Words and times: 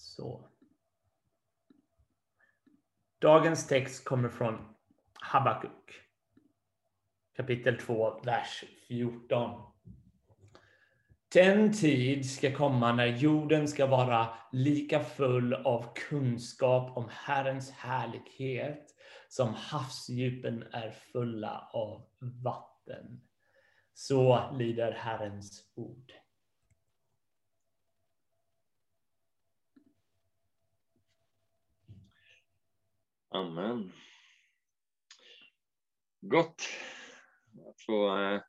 Så. 0.00 0.50
Dagens 3.18 3.66
text 3.66 4.04
kommer 4.04 4.28
från 4.28 4.74
Habakuk. 5.12 5.94
Kapitel 7.36 7.78
2, 7.78 8.20
vers 8.24 8.64
14. 8.88 9.60
Den 11.32 11.72
tid 11.72 12.30
ska 12.30 12.56
komma 12.56 12.92
när 12.92 13.06
jorden 13.06 13.68
ska 13.68 13.86
vara 13.86 14.28
lika 14.52 15.00
full 15.00 15.54
av 15.54 15.94
kunskap 15.94 16.96
om 16.96 17.08
Herrens 17.12 17.70
härlighet 17.70 18.94
som 19.28 19.54
havsdjupen 19.54 20.62
är 20.72 20.90
fulla 20.90 21.70
av 21.72 22.06
vatten. 22.44 23.20
Så 23.94 24.50
lyder 24.58 24.92
Herrens 24.92 25.72
ord. 25.74 26.12
Amen. 33.34 33.92
Gott 36.20 36.68
att 37.68 37.82
få 37.86 38.18
eh, 38.18 38.40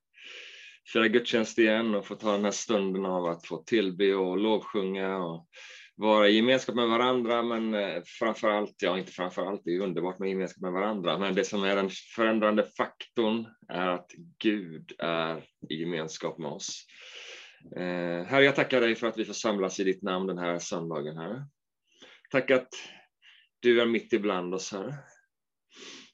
fira 0.94 1.08
gudstjänst 1.08 1.60
igen 1.60 1.96
och 1.96 2.06
få 2.06 2.16
ta 2.16 2.32
den 2.32 2.44
här 2.44 2.52
stunden 2.52 3.06
av 3.06 3.26
att 3.26 3.48
få 3.48 3.58
tillbe 3.58 4.16
och 4.16 4.38
lovsjunga 4.38 5.18
och 5.18 5.48
vara 5.96 6.30
i 6.30 6.36
gemenskap 6.36 6.76
med 6.76 6.88
varandra, 6.88 7.44
men 7.44 7.74
eh, 7.74 8.02
framför 8.06 8.50
allt, 8.50 8.76
ja 8.82 8.98
inte 8.98 9.12
framför 9.12 9.46
allt, 9.46 9.62
det 9.66 9.76
är 9.76 9.80
underbart 9.80 10.20
med 10.20 10.30
gemenskap 10.30 10.62
med 10.62 10.72
varandra, 10.72 11.18
men 11.18 11.36
det 11.36 11.44
som 11.44 11.64
är 11.64 11.76
den 11.76 11.90
förändrande 12.16 12.64
faktorn 12.78 13.46
är 13.68 13.88
att 13.88 14.12
Gud 14.40 14.92
är 15.00 15.38
i 15.70 15.76
gemenskap 15.76 16.38
med 16.38 16.52
oss. 16.52 16.86
Eh, 17.76 18.26
herre, 18.26 18.44
jag 18.44 18.56
tackar 18.56 18.82
dig 18.82 18.96
för 18.96 19.08
att 19.08 19.18
vi 19.18 19.26
får 19.26 19.34
samlas 19.34 19.80
i 19.80 19.84
ditt 19.84 20.02
namn 20.02 20.28
den 20.28 20.38
här 20.38 20.60
söndagen, 20.60 21.18
Herre. 21.18 21.46
Tack 22.32 22.52
att 22.52 22.70
du 23.62 23.82
är 23.82 23.86
mitt 23.86 24.14
ibland 24.14 24.54
oss, 24.54 24.72
Herre. 24.72 24.96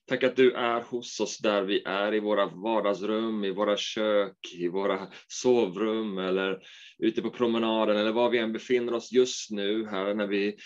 Tack 0.09 0.23
att 0.23 0.35
du 0.35 0.53
är 0.53 0.81
hos 0.81 1.19
oss 1.19 1.37
där 1.37 1.63
vi 1.63 1.83
är, 1.85 2.13
i 2.13 2.19
våra 2.19 2.45
vardagsrum, 2.45 3.43
i 3.43 3.51
våra 3.51 3.77
kök, 3.77 4.37
i 4.53 4.67
våra 4.67 5.07
sovrum 5.27 6.17
eller 6.17 6.59
ute 6.99 7.21
på 7.21 7.29
promenaden 7.29 7.97
eller 7.97 8.11
var 8.11 8.29
vi 8.29 8.37
än 8.37 8.53
befinner 8.53 8.93
oss 8.93 9.11
just 9.11 9.51
nu, 9.51 9.87
här 9.87 10.13
när 10.13 10.27
vi, 10.27 10.57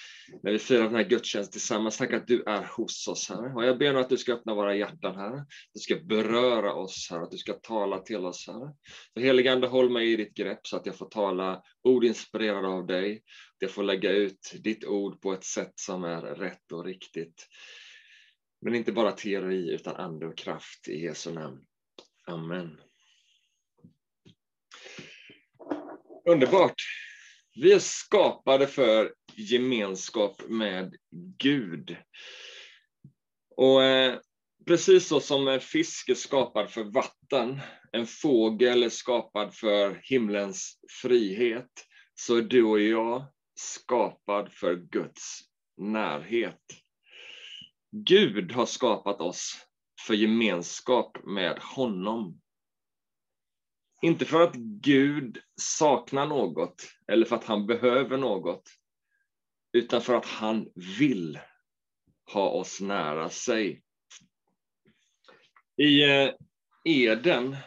när 0.44 0.52
vi 0.52 0.60
firar 0.60 0.84
den 0.84 0.96
här 0.96 1.04
gudstjänsten 1.04 1.52
tillsammans. 1.52 1.98
Tack 1.98 2.14
att 2.14 2.28
du 2.28 2.44
är 2.44 2.64
hos 2.78 3.08
oss, 3.08 3.30
här. 3.30 3.56
Och 3.56 3.66
jag 3.66 3.78
ber 3.78 3.94
nu 3.94 4.00
att 4.00 4.10
du 4.10 4.18
ska 4.18 4.34
öppna 4.34 4.56
våra 4.56 4.76
hjärtan, 4.76 5.16
här. 5.16 5.46
Du 5.74 5.80
ska 5.80 5.96
beröra 5.96 6.74
oss, 6.74 7.08
här. 7.12 7.22
Att 7.22 7.32
du 7.32 7.38
ska 7.38 7.54
tala 7.54 7.98
till 7.98 8.26
oss, 8.26 8.48
här. 8.48 8.74
Så 9.14 9.20
heligande, 9.20 9.68
håll 9.68 9.90
mig 9.90 10.14
i 10.14 10.16
ditt 10.16 10.34
grepp 10.34 10.68
så 10.68 10.78
att 10.78 10.86
jag 10.86 10.96
får 10.96 11.10
tala 11.10 11.62
ord 11.84 12.04
inspirerade 12.04 12.68
av 12.68 12.88
dig. 12.88 13.14
Att 13.16 13.62
jag 13.62 13.72
får 13.72 13.84
lägga 13.84 14.12
ut 14.12 14.54
ditt 14.64 14.86
ord 14.86 15.22
på 15.22 15.34
ett 15.34 15.44
sätt 15.46 15.74
som 15.76 16.04
är 16.04 16.22
rätt 16.22 16.72
och 16.72 16.86
riktigt. 16.86 17.48
Men 18.62 18.76
inte 18.76 18.92
bara 18.92 19.12
teori 19.12 19.74
utan 19.74 19.96
ande 19.96 20.26
och 20.26 20.38
kraft 20.38 20.88
i 20.88 21.04
Jesu 21.04 21.32
namn. 21.32 21.66
Amen. 22.28 22.82
Underbart. 26.30 26.76
Vi 27.56 27.74
är 27.74 27.80
skapade 27.80 28.68
för 28.68 29.14
gemenskap 29.36 30.42
med 30.48 30.96
Gud. 31.38 31.98
Och 33.56 33.84
eh, 33.84 34.20
precis 34.66 35.08
så 35.08 35.20
som 35.20 35.48
en 35.48 35.60
fisk 35.60 36.10
är 36.10 36.16
skapad 36.16 36.70
för 36.70 36.84
vatten, 36.84 37.60
en 37.92 38.08
fågel 38.08 38.84
är 38.84 38.90
skapad 38.90 39.56
för 39.56 40.00
himlens 40.04 40.80
frihet, 41.02 41.72
så 42.16 42.36
är 42.36 42.42
du 42.42 42.64
och 42.64 42.80
jag 42.80 43.26
skapad 43.56 44.54
för 44.54 44.76
Guds 44.76 45.40
närhet. 45.78 46.81
Gud 47.92 48.52
har 48.52 48.66
skapat 48.66 49.22
oss 49.22 49.66
för 50.08 50.14
gemenskap 50.14 51.18
med 51.24 51.60
honom. 51.60 52.42
Inte 54.02 54.26
för 54.26 54.42
att 54.42 54.56
Gud 54.82 55.38
saknar 55.56 56.26
något 56.26 56.88
eller 57.08 57.26
för 57.26 57.36
att 57.36 57.44
han 57.44 57.68
behöver 57.68 58.18
något, 58.18 58.64
utan 59.74 60.02
för 60.02 60.16
att 60.16 60.26
han 60.26 60.68
vill 61.00 61.40
ha 62.34 62.50
oss 62.50 62.82
nära 62.82 63.30
sig. 63.30 63.84
I 65.78 66.04
eh, 66.04 66.30
Eden 66.86 67.58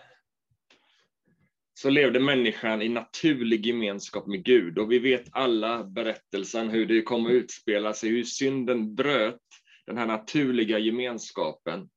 så 1.75 1.91
levde 1.91 2.21
människan 2.21 2.83
i 2.83 2.89
naturlig 2.89 3.67
gemenskap 3.67 4.27
med 4.27 4.45
Gud 4.45 4.79
och 4.79 4.93
vi 4.93 4.99
vet 4.99 5.25
alla 5.33 5.85
berättelsen 5.85 6.71
hur 6.71 6.87
det 6.87 7.03
kom 7.03 7.27
att 7.27 7.33
utspela 7.33 7.95
sig, 7.95 8.11
hur 8.11 8.25
synden 8.25 8.95
bröt 8.95 9.41
den 9.87 9.99
här 9.99 10.07
naturliga 10.07 10.79
gemenskapen. 10.79 11.89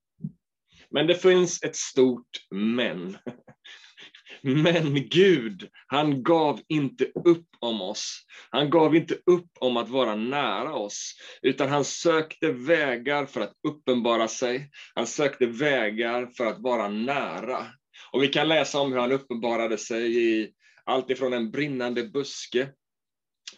Men 0.90 1.08
det 1.08 1.16
finns 1.16 1.64
ett 1.64 1.76
stort 1.76 2.30
men. 2.52 3.18
Men 4.42 5.10
Gud, 5.10 5.70
han 5.88 6.24
gav 6.24 6.62
inte 6.68 7.06
upp 7.06 7.48
om 7.60 7.82
oss. 7.82 8.26
Han 8.50 8.70
gav 8.70 8.96
inte 8.96 9.14
upp 9.26 9.50
om 9.60 9.78
att 9.78 9.90
vara 9.90 10.16
nära 10.16 10.74
oss, 10.74 11.14
utan 11.42 11.70
han 11.70 11.86
sökte 11.86 12.52
vägar 12.52 13.26
för 13.26 13.42
att 13.42 13.54
uppenbara 13.68 14.28
sig. 14.28 14.70
Han 14.96 15.08
sökte 15.08 15.46
vägar 15.46 16.28
för 16.38 16.46
att 16.46 16.60
vara 16.60 16.88
nära. 16.88 17.66
Och 18.12 18.24
vi 18.24 18.28
kan 18.28 18.48
läsa 18.48 18.80
om 18.80 18.92
hur 18.92 19.00
han 19.00 19.12
uppenbarade 19.12 19.78
sig 19.78 20.18
i 20.18 20.54
allt 20.84 21.10
ifrån 21.10 21.34
en 21.34 21.52
brinnande 21.52 22.04
buske 22.04 22.70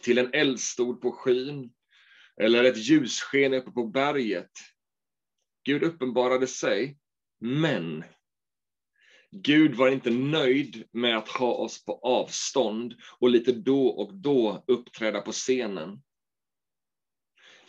till 0.02 0.18
en 0.18 0.34
eldstod 0.34 1.00
på 1.00 1.12
skyn, 1.12 1.70
eller 2.40 2.64
ett 2.64 2.76
ljussken 2.76 3.54
uppe 3.54 3.70
på 3.70 3.86
berget. 3.86 4.50
Gud 5.64 5.82
uppenbarade 5.82 6.46
sig, 6.46 6.98
men 7.40 8.04
Gud 9.30 9.74
var 9.74 9.90
inte 9.90 10.10
nöjd 10.10 10.84
med 10.92 11.16
att 11.16 11.28
ha 11.28 11.54
oss 11.54 11.84
på 11.84 12.00
avstånd 12.02 12.94
och 13.18 13.30
lite 13.30 13.52
då 13.52 13.88
och 13.88 14.14
då 14.14 14.64
uppträda 14.66 15.20
på 15.20 15.32
scenen. 15.32 16.02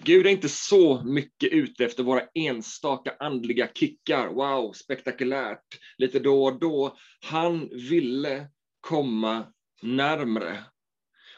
Gud 0.04 0.26
är 0.26 0.30
inte 0.30 0.50
så 0.50 1.04
mycket 1.04 1.54
ute 1.54 1.86
efter 1.86 2.04
våra 2.04 2.28
enstaka 2.34 3.16
andliga 3.20 3.68
kickar. 3.74 4.28
Wow, 4.28 4.72
spektakulärt, 4.74 5.66
lite 5.98 6.20
då 6.20 6.44
och 6.44 6.60
då. 6.60 6.98
Han 7.22 7.70
ville 7.70 8.48
komma 8.80 9.54
närmre. 9.82 10.64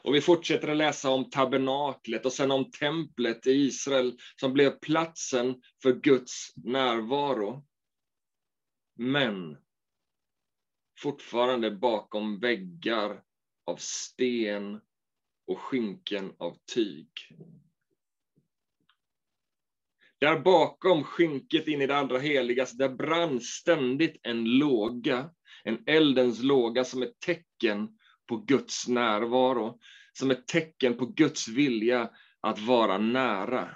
Och 0.03 0.15
vi 0.15 0.21
fortsätter 0.21 0.67
att 0.67 0.77
läsa 0.77 1.09
om 1.09 1.29
tabernaklet 1.29 2.25
och 2.25 2.33
sen 2.33 2.51
om 2.51 2.71
templet 2.71 3.47
i 3.47 3.51
Israel 3.51 4.17
som 4.39 4.53
blev 4.53 4.79
platsen 4.79 5.61
för 5.83 5.93
Guds 5.93 6.53
närvaro. 6.55 7.65
Men 8.95 9.57
fortfarande 10.99 11.71
bakom 11.71 12.39
väggar 12.39 13.23
av 13.65 13.75
sten 13.75 14.81
och 15.47 15.59
skynken 15.59 16.33
av 16.37 16.57
tyg. 16.73 17.09
Där 20.19 20.39
bakom 20.39 21.03
skynket 21.03 21.67
in 21.67 21.81
i 21.81 21.87
det 21.87 21.97
allra 21.97 22.19
heligaste, 22.19 22.77
där 22.77 22.95
brann 22.95 23.41
ständigt 23.41 24.19
en 24.23 24.43
låga, 24.43 25.29
en 25.63 25.83
eldens 25.85 26.43
låga 26.43 26.83
som 26.83 27.03
ett 27.03 27.19
tecken 27.19 27.97
på 28.27 28.37
Guds 28.37 28.87
närvaro, 28.87 29.79
som 30.13 30.31
ett 30.31 30.47
tecken 30.47 30.97
på 30.97 31.05
Guds 31.05 31.47
vilja 31.47 32.09
att 32.41 32.59
vara 32.59 32.97
nära. 32.97 33.69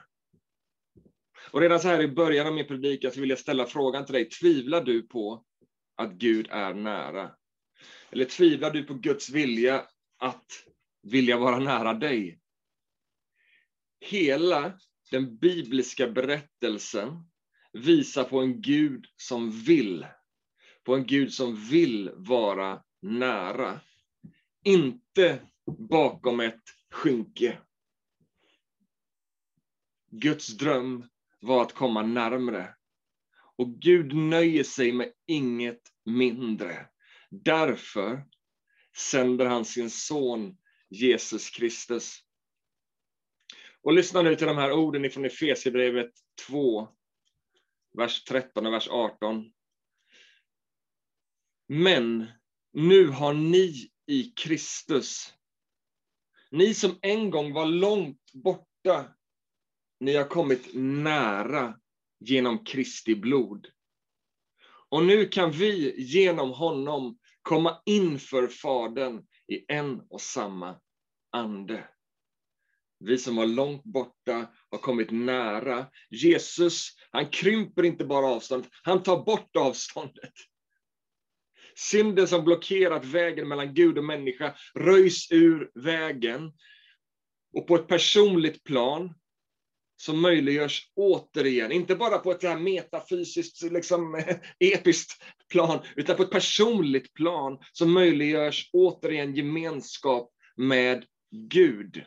Och 1.52 1.62
redan 1.62 1.80
så 1.80 1.88
här 1.88 2.02
i 2.02 2.08
början 2.08 2.48
av 2.48 2.54
min 2.54 2.68
predikan 2.68 3.12
så 3.12 3.20
vill 3.22 3.30
jag 3.30 3.40
ställa 3.40 3.66
frågan 3.66 4.06
till 4.06 4.14
dig, 4.14 4.30
tvivlar 4.30 4.84
du 4.84 5.02
på 5.02 5.46
att 5.96 6.14
Gud 6.14 6.48
är 6.52 6.74
nära? 6.74 7.32
Eller 8.12 8.26
tvivlar 8.26 8.72
du 8.72 8.84
på 8.84 8.94
Guds 8.94 9.30
vilja 9.30 9.86
att 10.20 10.46
vilja 11.04 11.38
vara 11.38 11.60
nära 11.60 11.94
dig? 11.94 12.40
Hela 14.00 14.74
den 15.12 15.38
bibliska 15.38 16.08
berättelsen 16.08 17.10
visar 17.74 18.24
på 18.24 18.42
en 18.42 18.62
Gud 18.62 19.06
som 19.16 19.52
vill, 19.52 20.08
på 20.84 20.96
en 20.96 21.06
Gud 21.06 21.34
som 21.34 21.56
vill 21.56 22.12
vara 22.16 22.84
nära 23.02 23.80
inte 24.68 25.40
bakom 25.90 26.40
ett 26.40 26.64
skynke. 26.92 27.58
Guds 30.12 30.48
dröm 30.48 31.08
var 31.42 31.62
att 31.62 31.74
komma 31.74 32.02
närmre. 32.04 32.76
Och 33.58 33.70
Gud 33.82 34.16
nöjer 34.16 34.64
sig 34.64 34.92
med 34.92 35.14
inget 35.26 35.82
mindre. 36.06 36.88
Därför 37.30 38.26
sänder 38.98 39.46
han 39.46 39.66
sin 39.66 39.90
son 39.90 40.58
Jesus 40.90 41.50
Kristus. 41.50 42.20
Och 43.82 43.94
lyssna 43.94 44.22
nu 44.22 44.36
till 44.36 44.48
de 44.48 44.58
här 44.58 44.72
orden 44.72 45.06
ifrån 45.06 45.26
Efesierbrevet 45.26 46.12
2, 46.48 46.88
vers 47.98 48.24
13 48.24 48.66
och 48.66 48.74
vers 48.74 48.88
18. 48.88 49.54
Men 51.68 52.26
nu 52.74 53.08
har 53.08 53.34
ni 53.34 53.92
i 54.08 54.24
Kristus 54.24 55.34
Ni 56.52 56.74
som 56.74 57.00
en 57.02 57.30
gång 57.30 57.54
var 57.54 57.66
långt 57.66 58.34
borta, 58.34 59.06
ni 60.00 60.16
har 60.16 60.24
kommit 60.24 60.70
nära 60.74 61.80
genom 62.20 62.66
Kristi 62.66 63.16
blod. 63.16 63.68
Och 64.90 65.04
nu 65.04 65.26
kan 65.26 65.52
vi 65.52 66.02
genom 66.02 66.52
honom 66.52 67.18
komma 67.42 67.82
inför 67.86 68.48
Fadern 68.48 69.26
i 69.48 69.74
en 69.74 70.02
och 70.10 70.22
samma 70.22 70.80
ande. 71.32 71.90
Vi 73.00 73.18
som 73.18 73.36
var 73.36 73.46
långt 73.46 73.84
borta 73.84 74.48
har 74.70 74.78
kommit 74.78 75.12
nära. 75.12 75.86
Jesus, 76.10 76.90
han 77.12 77.30
krymper 77.30 77.84
inte 77.84 78.06
bara 78.06 78.26
avståndet, 78.26 78.72
han 78.84 79.04
tar 79.04 79.24
bort 79.24 79.56
avståndet. 79.56 80.34
Synden 81.78 82.28
som 82.28 82.46
blockerat 82.46 83.06
vägen 83.06 83.48
mellan 83.48 83.74
Gud 83.74 83.98
och 83.98 84.04
människa 84.04 84.56
röjs 84.76 85.32
ur 85.32 85.72
vägen. 85.76 86.52
Och 87.54 87.68
på 87.68 87.76
ett 87.76 87.88
personligt 87.88 88.64
plan 88.64 89.14
så 89.98 90.14
möjliggörs 90.14 90.92
återigen, 90.96 91.72
inte 91.72 91.96
bara 91.96 92.18
på 92.18 92.32
ett 92.32 92.44
här 92.44 92.60
metafysiskt, 92.60 93.62
liksom, 93.62 94.24
episkt 94.60 95.24
plan, 95.50 95.80
utan 95.96 96.16
på 96.16 96.24
ett 96.24 96.32
personligt 96.32 97.14
plan 97.14 97.58
så 97.72 97.86
möjliggörs 97.86 98.70
återigen 98.74 99.36
gemenskap 99.36 100.32
med 100.56 101.06
Gud. 101.32 102.04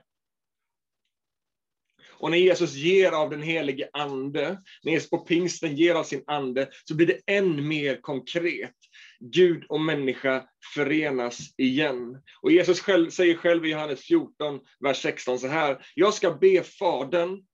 Och 2.20 2.30
när 2.30 2.38
Jesus 2.38 2.74
ger 2.74 3.12
av 3.12 3.30
den 3.30 3.42
helige 3.42 3.88
ande, 3.92 4.62
när 4.82 4.92
Jesus 4.92 5.10
på 5.10 5.18
pingsten 5.18 5.76
ger 5.76 5.94
av 5.94 6.04
sin 6.04 6.24
ande, 6.26 6.68
så 6.84 6.94
blir 6.94 7.06
det 7.06 7.20
än 7.26 7.68
mer 7.68 8.00
konkret. 8.00 8.74
Gud 9.20 9.64
och 9.68 9.80
människa 9.80 10.48
förenas 10.74 11.54
igen. 11.56 12.22
Och 12.42 12.52
Jesus 12.52 12.80
själv, 12.80 13.10
säger 13.10 13.36
själv 13.36 13.66
i 13.66 13.70
Johannes 13.70 14.00
14, 14.00 14.60
vers 14.80 15.02
16 15.02 15.38
så 15.38 15.48
här, 15.48 15.86
jag 15.94 16.14
ska 16.14 16.34
be 16.34 16.62
Fadern 16.62 17.46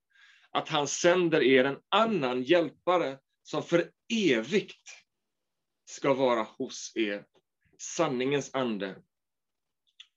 att 0.50 0.68
han 0.68 0.88
sänder 0.88 1.42
er 1.42 1.64
en 1.64 1.78
annan 1.88 2.42
hjälpare 2.42 3.18
som 3.42 3.62
för 3.62 3.90
evigt 4.12 4.82
ska 5.84 6.14
vara 6.14 6.42
hos 6.42 6.92
er, 6.94 7.24
sanningens 7.78 8.54
ande. 8.54 8.96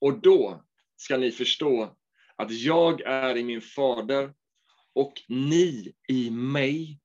Och 0.00 0.20
då 0.20 0.64
ska 0.96 1.16
ni 1.16 1.30
förstå 1.30 1.96
att 2.36 2.50
jag 2.50 3.00
är 3.00 3.36
i 3.36 3.44
min 3.44 3.60
fader 3.60 4.34
och 4.92 5.12
ni 5.28 5.92
i 6.08 6.30
mig 6.30 7.00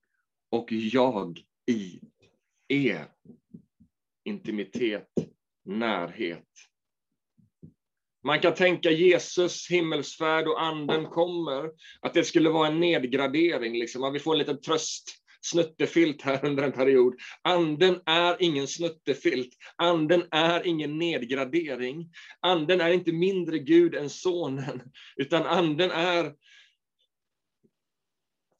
och 0.49 0.71
jag 0.71 1.39
i 1.65 1.99
er. 2.67 3.07
Intimitet, 4.25 5.09
närhet. 5.65 6.47
Man 8.23 8.39
kan 8.39 8.53
tänka 8.53 8.91
Jesus 8.91 9.67
himmelsfärd 9.69 10.47
och 10.47 10.63
anden 10.63 11.05
kommer, 11.05 11.69
att 12.01 12.13
det 12.13 12.23
skulle 12.23 12.49
vara 12.49 12.67
en 12.67 12.79
nedgradering, 12.79 13.73
liksom, 13.73 14.03
att 14.03 14.13
vi 14.13 14.19
får 14.19 14.33
en 14.33 14.39
liten 14.39 14.61
tröst 14.61 15.25
snuttefilt 15.41 16.21
här 16.21 16.45
under 16.45 16.63
en 16.63 16.71
period. 16.71 17.15
Anden 17.41 18.01
är 18.05 18.35
ingen 18.39 18.67
snuttefilt. 18.67 19.49
Anden 19.75 20.23
är 20.31 20.67
ingen 20.67 20.97
nedgradering. 20.97 22.09
Anden 22.39 22.81
är 22.81 22.89
inte 22.89 23.11
mindre 23.11 23.59
Gud 23.59 23.95
än 23.95 24.09
sonen, 24.09 24.81
utan 25.15 25.43
anden 25.43 25.91
är 25.91 26.33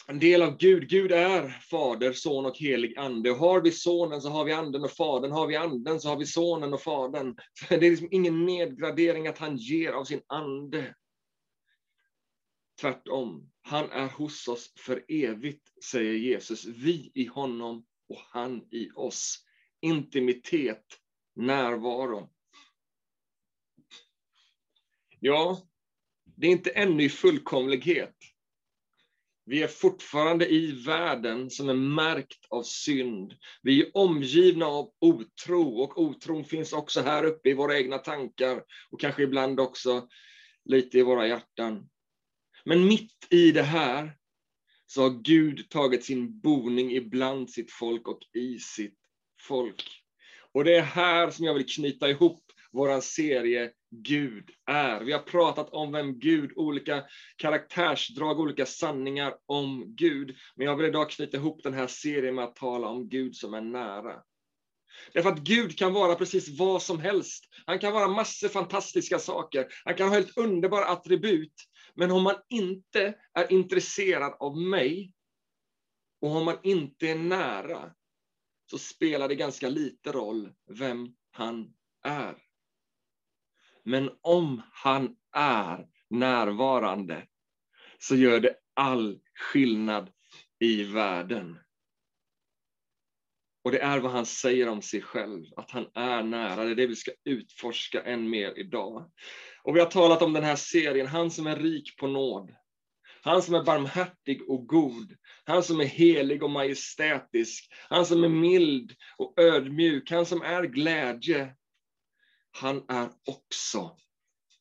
en 0.08 0.20
del 0.20 0.42
av 0.42 0.58
Gud. 0.58 0.90
Gud 0.90 1.12
är 1.12 1.50
Fader, 1.50 2.14
Son 2.14 2.46
och 2.46 2.58
helig 2.58 2.98
Ande. 2.98 3.32
Har 3.32 3.62
vi 3.62 3.72
Sonen 3.72 4.22
så 4.22 4.30
har 4.30 4.46
vi 4.46 4.52
Anden 4.52 4.84
och 4.84 4.92
Fadern. 4.92 5.32
Har 5.32 5.48
vi 5.48 5.56
Anden 5.56 6.00
så 6.00 6.10
har 6.10 6.18
vi 6.18 6.26
Sonen 6.26 6.74
och 6.74 6.82
Fadern. 6.82 7.36
Det 7.70 7.76
är 7.76 7.90
liksom 7.90 8.08
ingen 8.12 8.46
nedgradering 8.46 9.28
att 9.28 9.38
han 9.38 9.58
ger 9.58 9.92
av 9.92 10.04
sin 10.04 10.22
Ande. 10.28 10.96
Tvärtom, 12.82 13.52
han 13.62 13.92
är 13.92 14.08
hos 14.08 14.48
oss 14.48 14.74
för 14.80 15.06
evigt, 15.08 15.84
säger 15.84 16.14
Jesus. 16.14 16.66
Vi 16.66 17.12
i 17.14 17.26
honom 17.26 17.86
och 18.10 18.22
han 18.30 18.68
i 18.72 18.90
oss. 18.96 19.46
Intimitet, 19.82 20.86
närvaro. 21.36 22.30
Ja, 25.20 25.62
det 26.24 26.48
är 26.48 26.52
inte 26.52 26.70
ännu 26.70 27.04
i 27.04 27.10
fullkomlighet. 27.10 28.16
Vi 29.48 29.64
är 29.64 29.68
fortfarande 29.68 30.50
i 30.54 30.72
världen 30.72 31.50
som 31.50 31.70
är 31.70 31.74
märkt 31.74 32.46
av 32.50 32.64
synd. 32.64 33.34
Vi 33.62 33.82
är 33.82 33.98
omgivna 33.98 34.66
av 34.66 34.92
otro 35.00 35.80
och 35.82 36.02
otron 36.02 36.46
finns 36.46 36.74
också 36.74 37.02
här 37.02 37.26
uppe 37.26 37.50
i 37.50 37.54
våra 37.54 37.78
egna 37.78 37.98
tankar 37.98 38.64
och 38.92 39.00
kanske 39.00 39.24
ibland 39.24 39.60
också 39.60 40.08
lite 40.66 40.98
i 41.00 41.02
våra 41.02 41.28
hjärtan. 41.28 41.90
Men 42.66 42.88
mitt 42.88 43.28
i 43.30 43.52
det 43.52 43.64
här 43.64 44.18
så 44.86 45.02
har 45.02 45.24
Gud 45.24 45.70
tagit 45.70 46.06
sin 46.06 46.40
boning 46.40 46.92
ibland 46.92 47.50
sitt 47.50 47.72
folk 47.72 48.08
och 48.08 48.20
i 48.34 48.60
sitt 48.60 49.00
folk. 49.42 50.02
Och 50.52 50.64
det 50.64 50.76
är 50.76 50.82
här 50.82 51.30
som 51.30 51.46
jag 51.46 51.54
vill 51.54 51.66
knyta 51.66 52.10
ihop 52.10 52.45
vår 52.76 53.02
serie 53.02 53.72
Gud 53.92 54.50
är. 54.66 55.04
Vi 55.04 55.12
har 55.12 55.20
pratat 55.20 55.70
om 55.70 55.92
vem 55.92 56.20
Gud, 56.20 56.52
olika 56.56 57.04
karaktärsdrag, 57.38 58.40
olika 58.40 58.66
sanningar 58.66 59.36
om 59.46 59.96
Gud. 59.96 60.36
Men 60.56 60.68
jag 60.68 60.76
vill 60.76 60.86
idag 60.86 61.10
knyta 61.10 61.38
ihop 61.38 61.64
den 61.64 61.74
här 61.74 61.88
serien 61.88 62.36
med 62.36 62.44
att 62.44 62.56
tala 62.56 62.88
om 62.88 63.10
Gud 63.10 63.36
som 63.36 63.54
är 63.54 63.62
nära. 63.62 64.22
Därför 65.14 65.30
att 65.30 65.40
Gud 65.40 65.78
kan 65.78 65.94
vara 65.94 66.16
precis 66.16 66.60
vad 66.60 66.82
som 66.82 67.00
helst. 67.00 67.46
Han 67.66 67.80
kan 67.80 67.94
vara 67.94 68.08
massor 68.08 68.48
fantastiska 68.48 69.20
saker. 69.20 69.68
Han 69.86 69.96
kan 69.96 70.08
ha 70.08 70.16
helt 70.16 70.38
underbara 70.38 70.86
attribut. 70.86 71.54
Men 71.96 72.12
om 72.12 72.24
man 72.24 72.36
inte 72.50 73.14
är 73.34 73.52
intresserad 73.52 74.34
av 74.40 74.58
mig 74.58 75.14
och 76.22 76.36
om 76.36 76.46
man 76.46 76.58
inte 76.64 77.08
är 77.08 77.16
nära 77.16 77.92
så 78.70 78.78
spelar 78.78 79.28
det 79.28 79.36
ganska 79.36 79.70
lite 79.70 80.12
roll 80.12 80.52
vem 80.80 81.16
han 81.32 81.74
är. 82.04 82.45
Men 83.86 84.10
om 84.22 84.62
han 84.72 85.16
är 85.36 85.88
närvarande 86.10 87.28
så 88.00 88.16
gör 88.16 88.40
det 88.40 88.56
all 88.74 89.20
skillnad 89.36 90.12
i 90.60 90.84
världen. 90.84 91.60
Och 93.64 93.72
det 93.72 93.80
är 93.80 94.00
vad 94.00 94.12
han 94.12 94.26
säger 94.26 94.70
om 94.70 94.82
sig 94.82 95.02
själv, 95.02 95.46
att 95.56 95.72
han 95.72 95.88
är 95.94 96.24
nära. 96.24 96.64
Det 96.64 96.72
är 96.72 96.76
det 96.76 96.88
vi 96.88 96.96
ska 96.96 97.12
utforska 97.26 98.02
än 98.02 98.30
mer 98.30 98.60
idag. 98.60 99.12
Och 99.64 99.76
vi 99.76 99.80
har 99.80 99.88
talat 99.88 100.22
om 100.22 100.34
den 100.34 100.44
här 100.44 100.56
serien, 100.56 101.08
han 101.08 101.32
som 101.32 101.48
är 101.48 101.56
rik 101.56 101.98
på 101.98 102.08
nåd. 102.08 102.56
Han 103.22 103.42
som 103.42 103.56
är 103.56 103.64
barmhärtig 103.64 104.50
och 104.50 104.68
god. 104.68 105.16
Han 105.44 105.64
som 105.64 105.80
är 105.80 105.86
helig 105.86 106.44
och 106.44 106.50
majestätisk. 106.50 107.74
Han 107.90 108.06
som 108.06 108.24
är 108.24 108.30
mild 108.30 108.92
och 109.18 109.40
ödmjuk. 109.40 110.12
Han 110.12 110.26
som 110.26 110.42
är 110.42 110.64
glädje 110.64 111.56
han 112.56 112.86
är 112.88 113.10
också 113.26 113.98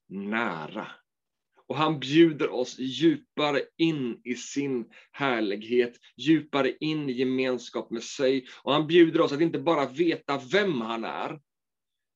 nära. 0.09 0.87
Och 1.67 1.77
han 1.77 2.01
bjuder 2.01 2.51
oss 2.51 2.79
djupare 2.79 3.63
in 3.77 4.21
i 4.25 4.35
sin 4.35 4.91
härlighet, 5.13 5.97
djupare 6.17 6.73
in 6.81 7.11
i 7.11 7.13
gemenskap 7.13 7.91
med 7.91 8.03
sig. 8.03 8.47
Och 8.63 8.73
han 8.73 8.87
bjuder 8.87 9.21
oss 9.21 9.33
att 9.33 9.41
inte 9.41 9.59
bara 9.59 9.87
veta 9.87 10.41
vem 10.53 10.81
han 10.81 11.05
är, 11.05 11.41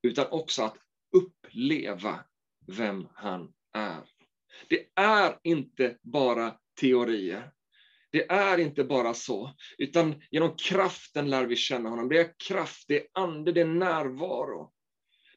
utan 0.03 0.25
också 0.31 0.63
att 0.63 0.77
uppleva 1.15 2.19
vem 2.67 3.07
han 3.13 3.53
är. 3.73 4.03
Det 4.67 4.85
är 4.95 5.39
inte 5.43 5.97
bara 6.01 6.55
teorier. 6.79 7.51
Det 8.11 8.31
är 8.31 8.57
inte 8.57 8.83
bara 8.83 9.13
så, 9.13 9.53
utan 9.77 10.21
genom 10.31 10.55
kraften 10.55 11.29
lär 11.29 11.45
vi 11.45 11.55
känna 11.55 11.89
honom. 11.89 12.09
Det 12.09 12.19
är 12.19 12.33
kraft, 12.47 12.85
det 12.87 12.99
är 12.99 13.07
ande, 13.13 13.51
det 13.51 13.61
är 13.61 13.65
närvaro. 13.65 14.73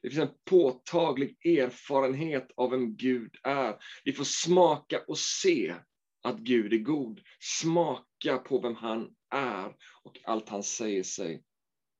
Det 0.03 0.09
finns 0.09 0.29
en 0.29 0.35
påtaglig 0.45 1.45
erfarenhet 1.45 2.51
av 2.55 2.71
vem 2.71 2.95
Gud 2.95 3.35
är. 3.43 3.75
Vi 4.03 4.13
får 4.13 4.23
smaka 4.23 5.03
och 5.07 5.17
se 5.17 5.75
att 6.23 6.37
Gud 6.37 6.73
är 6.73 6.77
god. 6.77 7.21
Smaka 7.39 8.37
på 8.37 8.59
vem 8.59 8.75
han 8.75 9.15
är 9.29 9.75
och 10.03 10.19
allt 10.23 10.49
han 10.49 10.63
säger 10.63 11.03
sig 11.03 11.43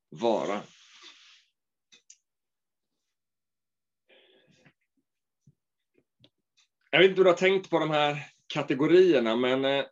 vara. 0.10 0.62
Jag 6.92 7.00
vet 7.00 7.10
inte 7.10 7.20
hur 7.20 7.24
du 7.24 7.30
har 7.30 7.38
tänkt 7.38 7.70
på 7.70 7.80
de 7.80 7.90
här 7.90 8.18
kategorierna, 8.48 9.36
men 9.36 9.66
eh, 9.66 9.86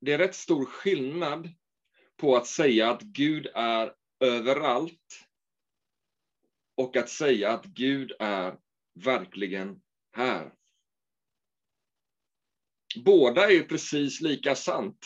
det 0.00 0.12
är 0.12 0.18
rätt 0.18 0.34
stor 0.34 0.64
skillnad 0.64 1.48
på 2.16 2.36
att 2.36 2.46
säga 2.46 2.90
att 2.90 3.02
Gud 3.02 3.46
är 3.54 3.92
överallt 4.20 5.28
och 6.76 6.96
att 6.96 7.08
säga 7.08 7.50
att 7.50 7.64
Gud 7.64 8.12
är 8.18 8.58
verkligen 8.94 9.80
här. 10.16 10.52
Båda 13.04 13.46
är 13.46 13.50
ju 13.50 13.64
precis 13.64 14.20
lika 14.20 14.54
sant. 14.54 14.98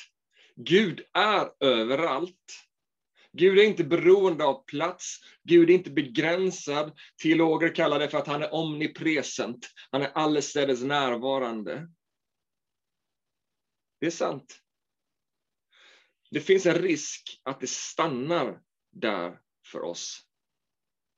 Gud 0.56 1.04
är 1.12 1.50
överallt. 1.60 2.66
Gud 3.32 3.58
är 3.58 3.64
inte 3.64 3.84
beroende 3.84 4.44
av 4.44 4.64
plats, 4.64 5.20
Gud 5.42 5.70
är 5.70 5.74
inte 5.74 5.90
begränsad. 5.90 6.98
Teologer 7.22 7.74
kallar 7.74 7.98
det 7.98 8.08
för 8.08 8.18
att 8.18 8.26
han 8.26 8.42
är 8.42 8.54
omnipresent, 8.54 9.70
han 9.90 10.02
är 10.02 10.08
allestädes 10.08 10.82
närvarande. 10.82 11.88
Det 14.00 14.06
är 14.06 14.10
sant. 14.10 14.60
Det 16.30 16.40
finns 16.40 16.66
en 16.66 16.74
risk 16.74 17.40
att 17.42 17.60
det 17.60 17.70
stannar 17.70 18.60
där 18.92 19.40
för 19.66 19.82
oss. 19.82 20.25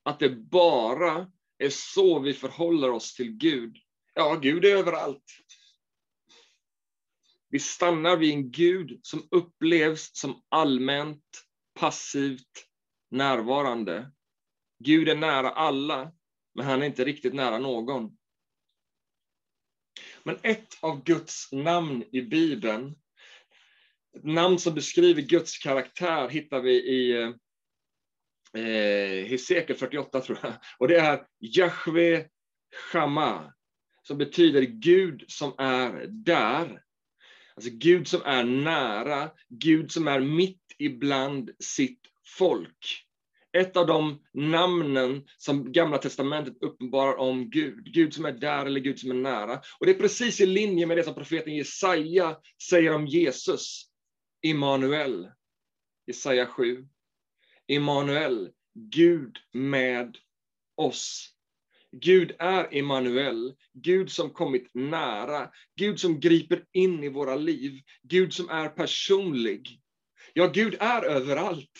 Att 0.08 0.18
det 0.18 0.30
bara 0.30 1.30
är 1.58 1.70
så 1.70 2.18
vi 2.18 2.34
förhåller 2.34 2.90
oss 2.90 3.14
till 3.14 3.32
Gud. 3.32 3.76
Ja, 4.14 4.34
Gud 4.34 4.64
är 4.64 4.76
överallt. 4.76 5.24
Vi 7.48 7.58
stannar 7.58 8.16
vid 8.16 8.34
en 8.34 8.50
Gud 8.50 9.00
som 9.02 9.28
upplevs 9.30 10.10
som 10.12 10.42
allmänt, 10.48 11.24
passivt 11.74 12.66
närvarande. 13.10 14.12
Gud 14.78 15.08
är 15.08 15.16
nära 15.16 15.50
alla, 15.50 16.12
men 16.54 16.66
han 16.66 16.82
är 16.82 16.86
inte 16.86 17.04
riktigt 17.04 17.34
nära 17.34 17.58
någon. 17.58 18.16
Men 20.22 20.38
ett 20.42 20.78
av 20.80 21.04
Guds 21.04 21.52
namn 21.52 22.04
i 22.12 22.22
Bibeln, 22.22 22.94
ett 24.16 24.24
namn 24.24 24.58
som 24.58 24.74
beskriver 24.74 25.22
Guds 25.22 25.58
karaktär, 25.58 26.28
hittar 26.28 26.60
vi 26.60 26.72
i 26.72 27.22
eh, 27.22 27.30
eh, 28.54 29.26
Hesekiel 29.28 29.78
48, 29.78 30.20
tror 30.20 30.38
jag. 30.42 30.52
Och 30.78 30.88
det 30.88 30.96
är 30.96 31.26
Jahve 31.40 32.26
Shama, 32.92 33.52
som 34.02 34.18
betyder 34.18 34.62
Gud 34.62 35.24
som 35.28 35.54
är 35.58 36.06
där. 36.08 36.82
Alltså 37.54 37.70
Gud 37.72 38.08
som 38.08 38.22
är 38.24 38.44
nära, 38.44 39.30
Gud 39.48 39.92
som 39.92 40.08
är 40.08 40.20
mitt 40.20 40.62
ibland 40.78 41.50
sitt 41.58 42.00
folk. 42.38 43.04
Ett 43.52 43.76
av 43.76 43.86
de 43.86 44.18
namnen 44.32 45.24
som 45.36 45.72
Gamla 45.72 45.98
Testamentet 45.98 46.54
uppenbarar 46.60 47.16
om 47.16 47.50
Gud. 47.50 47.84
Gud 47.84 48.14
som 48.14 48.24
är 48.24 48.32
där 48.32 48.66
eller 48.66 48.80
Gud 48.80 48.98
som 48.98 49.10
är 49.10 49.14
nära. 49.14 49.60
Och 49.80 49.86
det 49.86 49.92
är 49.92 49.98
precis 49.98 50.40
i 50.40 50.46
linje 50.46 50.86
med 50.86 50.96
det 50.96 51.02
som 51.04 51.14
profeten 51.14 51.56
Jesaja 51.56 52.36
säger 52.68 52.94
om 52.94 53.06
Jesus. 53.06 53.84
Immanuel. 54.42 55.28
Jesaja 56.06 56.46
7. 56.46 56.88
Immanuel, 57.68 58.50
Gud 58.74 59.38
med 59.52 60.16
oss. 60.76 61.34
Gud 61.92 62.36
är 62.38 62.74
Immanuel, 62.74 63.54
Gud 63.72 64.10
som 64.10 64.30
kommit 64.30 64.70
nära, 64.74 65.50
Gud 65.76 66.00
som 66.00 66.20
griper 66.20 66.64
in 66.72 67.04
i 67.04 67.08
våra 67.08 67.36
liv, 67.36 67.82
Gud 68.02 68.32
som 68.32 68.48
är 68.48 68.68
personlig. 68.68 69.80
Ja, 70.32 70.46
Gud 70.46 70.76
är 70.80 71.02
överallt. 71.02 71.70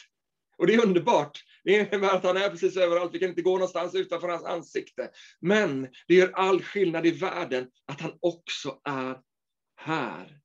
Och 0.56 0.66
det 0.66 0.74
är 0.74 0.86
underbart. 0.86 1.44
Det 1.64 1.72
innebär 1.72 2.16
att 2.16 2.24
han 2.24 2.36
är 2.36 2.50
precis 2.50 2.76
överallt. 2.76 3.14
Vi 3.14 3.18
kan 3.18 3.28
inte 3.28 3.42
gå 3.42 3.52
någonstans 3.52 3.94
utanför 3.94 4.28
hans 4.28 4.44
ansikte. 4.44 5.10
Men 5.40 5.88
det 6.06 6.14
gör 6.14 6.30
all 6.32 6.62
skillnad 6.62 7.06
i 7.06 7.10
världen 7.10 7.70
att 7.86 8.00
han 8.00 8.12
också 8.20 8.80
är 8.84 9.16
här. 9.76 10.38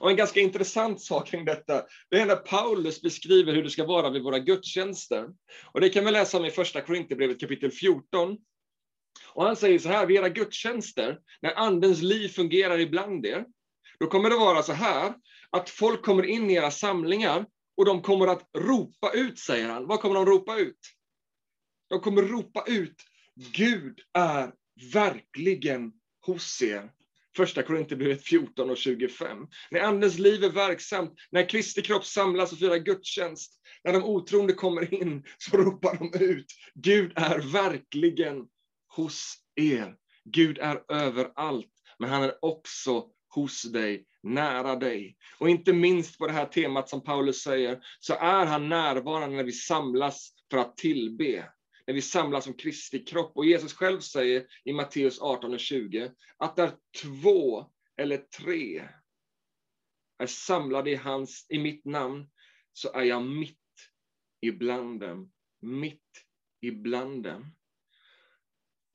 Och 0.00 0.10
en 0.10 0.16
ganska 0.16 0.40
intressant 0.40 1.00
sak 1.00 1.28
kring 1.28 1.44
detta, 1.44 1.84
det 2.10 2.20
är 2.20 2.26
när 2.26 2.36
Paulus 2.36 3.02
beskriver 3.02 3.52
hur 3.52 3.62
det 3.62 3.70
ska 3.70 3.84
vara 3.84 4.10
vid 4.10 4.22
våra 4.22 4.38
gudstjänster. 4.38 5.28
Och 5.72 5.80
det 5.80 5.88
kan 5.88 6.04
vi 6.04 6.10
läsa 6.10 6.38
om 6.38 6.44
i 6.44 6.50
första 6.50 6.80
Korinthierbrevet 6.80 7.40
kapitel 7.40 7.70
14. 7.70 8.38
Och 9.32 9.44
han 9.44 9.56
säger 9.56 9.78
så 9.78 9.88
här, 9.88 10.06
vid 10.06 10.16
era 10.16 10.28
gudstjänster, 10.28 11.18
när 11.42 11.54
andens 11.54 12.02
liv 12.02 12.28
fungerar 12.28 12.78
ibland 12.78 13.26
er, 13.26 13.44
då 13.98 14.06
kommer 14.06 14.30
det 14.30 14.36
vara 14.36 14.62
så 14.62 14.72
här, 14.72 15.14
att 15.50 15.70
folk 15.70 16.02
kommer 16.02 16.22
in 16.26 16.50
i 16.50 16.54
era 16.54 16.70
samlingar 16.70 17.46
och 17.76 17.84
de 17.84 18.02
kommer 18.02 18.26
att 18.26 18.48
ropa 18.58 19.12
ut, 19.12 19.38
säger 19.38 19.68
han. 19.68 19.86
Vad 19.86 20.00
kommer 20.00 20.14
de 20.14 20.26
ropa 20.26 20.58
ut? 20.58 20.78
De 21.88 22.00
kommer 22.00 22.22
ropa 22.22 22.64
ut, 22.66 22.96
Gud 23.34 24.00
är 24.12 24.52
verkligen 24.92 25.92
hos 26.26 26.62
er. 26.62 26.90
Första 27.36 27.62
Korinthierbrevet 27.62 28.22
14 28.22 28.70
och 28.70 28.76
25. 28.76 29.38
När 29.70 29.80
Andens 29.80 30.18
liv 30.18 30.44
är 30.44 30.48
verksamt, 30.48 31.14
när 31.30 31.48
Kristi 31.48 31.82
kropp 31.82 32.04
samlas 32.04 32.52
och 32.52 32.58
firar 32.58 32.76
gudstjänst, 32.76 33.60
när 33.84 33.92
de 33.92 34.04
otroende 34.04 34.52
kommer 34.52 34.94
in, 34.94 35.24
så 35.38 35.56
ropar 35.56 35.98
de 35.98 36.24
ut, 36.24 36.46
Gud 36.74 37.12
är 37.16 37.38
verkligen 37.52 38.46
hos 38.96 39.34
er. 39.56 39.96
Gud 40.24 40.58
är 40.58 40.82
överallt, 40.88 41.72
men 41.98 42.10
han 42.10 42.22
är 42.22 42.44
också 42.44 43.06
hos 43.34 43.62
dig, 43.62 44.04
nära 44.22 44.76
dig. 44.76 45.16
Och 45.38 45.50
inte 45.50 45.72
minst 45.72 46.18
på 46.18 46.26
det 46.26 46.32
här 46.32 46.46
temat 46.46 46.88
som 46.88 47.04
Paulus 47.04 47.42
säger, 47.42 47.78
så 48.00 48.14
är 48.14 48.46
han 48.46 48.68
närvarande 48.68 49.36
när 49.36 49.44
vi 49.44 49.52
samlas 49.52 50.32
för 50.50 50.58
att 50.58 50.76
tillbe. 50.76 51.44
När 51.86 51.94
vi 51.94 52.02
samlas 52.02 52.44
som 52.44 52.54
Kristi 52.54 53.04
kropp. 53.04 53.36
Och 53.36 53.46
Jesus 53.46 53.72
själv 53.72 54.00
säger 54.00 54.46
i 54.64 54.72
Matteus 54.72 55.20
18 55.20 55.54
och 55.54 55.60
20, 55.60 56.12
att 56.36 56.56
där 56.56 56.72
två 57.02 57.66
eller 57.96 58.16
tre 58.16 58.88
är 60.18 60.26
samlade 60.26 60.90
i, 60.90 60.94
hans, 60.94 61.46
i 61.48 61.58
mitt 61.58 61.84
namn, 61.84 62.30
så 62.72 62.92
är 62.92 63.02
jag 63.02 63.22
mitt 63.22 63.56
ibland 64.40 65.00
dem. 65.00 65.32
Mitt 65.60 66.24
ibland 66.60 67.22
dem. 67.22 67.56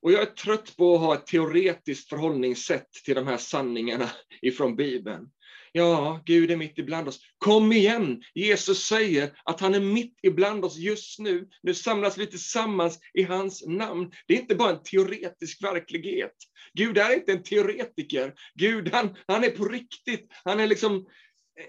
Och 0.01 0.11
jag 0.11 0.21
är 0.21 0.25
trött 0.25 0.77
på 0.77 0.95
att 0.95 1.01
ha 1.01 1.15
ett 1.15 1.27
teoretiskt 1.27 2.09
förhållningssätt 2.09 2.91
till 2.91 3.15
de 3.15 3.27
här 3.27 3.37
sanningarna 3.37 4.09
ifrån 4.41 4.75
Bibeln. 4.75 5.31
Ja, 5.77 6.21
Gud 6.25 6.51
är 6.51 6.55
mitt 6.55 6.77
ibland 6.77 7.07
oss. 7.07 7.19
Kom 7.37 7.71
igen! 7.71 8.21
Jesus 8.33 8.87
säger 8.87 9.31
att 9.43 9.59
han 9.59 9.75
är 9.75 9.79
mitt 9.79 10.19
ibland 10.23 10.65
oss 10.65 10.77
just 10.77 11.19
nu. 11.19 11.47
Nu 11.63 11.73
samlas 11.73 12.17
vi 12.17 12.27
tillsammans 12.27 12.99
i 13.13 13.23
hans 13.23 13.65
namn. 13.67 14.11
Det 14.27 14.33
är 14.33 14.41
inte 14.41 14.55
bara 14.55 14.69
en 14.69 14.83
teoretisk 14.83 15.63
verklighet. 15.63 16.33
Gud 16.73 16.97
är 16.97 17.13
inte 17.13 17.31
en 17.31 17.43
teoretiker. 17.43 18.33
Gud, 18.53 18.89
han, 18.93 19.15
han 19.27 19.43
är 19.43 19.49
på 19.49 19.65
riktigt. 19.65 20.27
Han 20.43 20.59
är 20.59 20.67
liksom 20.67 21.05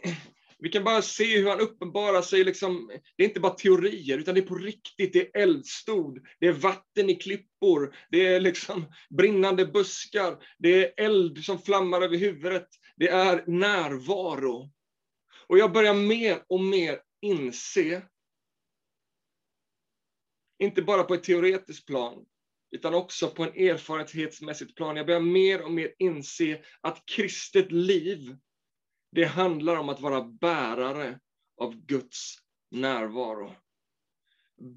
eh, 0.04 0.14
vi 0.58 0.68
kan 0.68 0.84
bara 0.84 1.02
se 1.02 1.38
hur 1.38 1.48
han 1.48 1.60
uppenbarar 1.60 2.22
sig. 2.22 2.44
Liksom, 2.44 2.90
det 3.16 3.24
är 3.24 3.28
inte 3.28 3.40
bara 3.40 3.52
teorier, 3.52 4.18
utan 4.18 4.34
det 4.34 4.40
är 4.40 4.46
på 4.46 4.54
riktigt. 4.54 5.12
Det 5.12 5.20
är 5.20 5.42
eldstod, 5.42 6.18
det 6.40 6.46
är 6.46 6.52
vatten 6.52 7.10
i 7.10 7.14
klippor, 7.14 7.94
det 8.10 8.26
är 8.26 8.40
liksom 8.40 8.84
brinnande 9.10 9.66
buskar, 9.66 10.36
det 10.58 10.84
är 10.84 11.04
eld 11.04 11.44
som 11.44 11.58
flammar 11.58 12.02
över 12.02 12.16
huvudet. 12.16 12.68
Det 12.96 13.08
är 13.08 13.44
närvaro. 13.46 14.70
Och 15.46 15.58
jag 15.58 15.72
börjar 15.72 15.94
mer 15.94 16.42
och 16.48 16.60
mer 16.60 17.00
inse, 17.20 18.02
inte 20.58 20.82
bara 20.82 21.02
på 21.02 21.14
ett 21.14 21.24
teoretiskt 21.24 21.86
plan, 21.86 22.26
utan 22.70 22.94
också 22.94 23.28
på 23.28 23.44
en 23.44 23.68
erfarenhetsmässigt 23.68 24.74
plan. 24.74 24.96
Jag 24.96 25.06
börjar 25.06 25.20
mer 25.20 25.62
och 25.62 25.72
mer 25.72 25.94
inse 25.98 26.62
att 26.80 27.06
kristet 27.06 27.72
liv 27.72 28.36
det 29.12 29.24
handlar 29.24 29.76
om 29.76 29.88
att 29.88 30.00
vara 30.00 30.22
bärare 30.22 31.20
av 31.56 31.74
Guds 31.86 32.38
närvaro. 32.70 33.56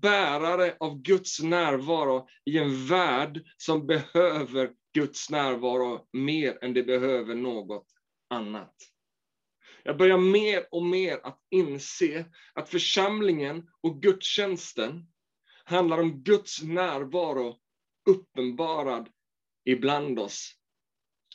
Bärare 0.01 0.77
av 0.79 1.01
Guds 1.01 1.39
närvaro 1.39 2.27
i 2.45 2.57
en 2.57 2.87
värld 2.87 3.45
som 3.57 3.87
behöver 3.87 4.73
Guds 4.93 5.29
närvaro 5.29 6.07
mer 6.13 6.63
än 6.63 6.73
det 6.73 6.83
behöver 6.83 7.35
något 7.35 7.98
annat. 8.29 8.75
Jag 9.83 9.97
börjar 9.97 10.17
mer 10.17 10.65
och 10.71 10.85
mer 10.85 11.19
att 11.23 11.39
inse 11.49 12.25
att 12.53 12.69
församlingen 12.69 13.67
och 13.81 14.01
gudstjänsten 14.01 15.07
handlar 15.63 15.97
om 15.97 16.23
Guds 16.23 16.61
närvaro 16.61 17.57
uppenbarad 18.09 19.09
ibland 19.65 20.19
oss. 20.19 20.55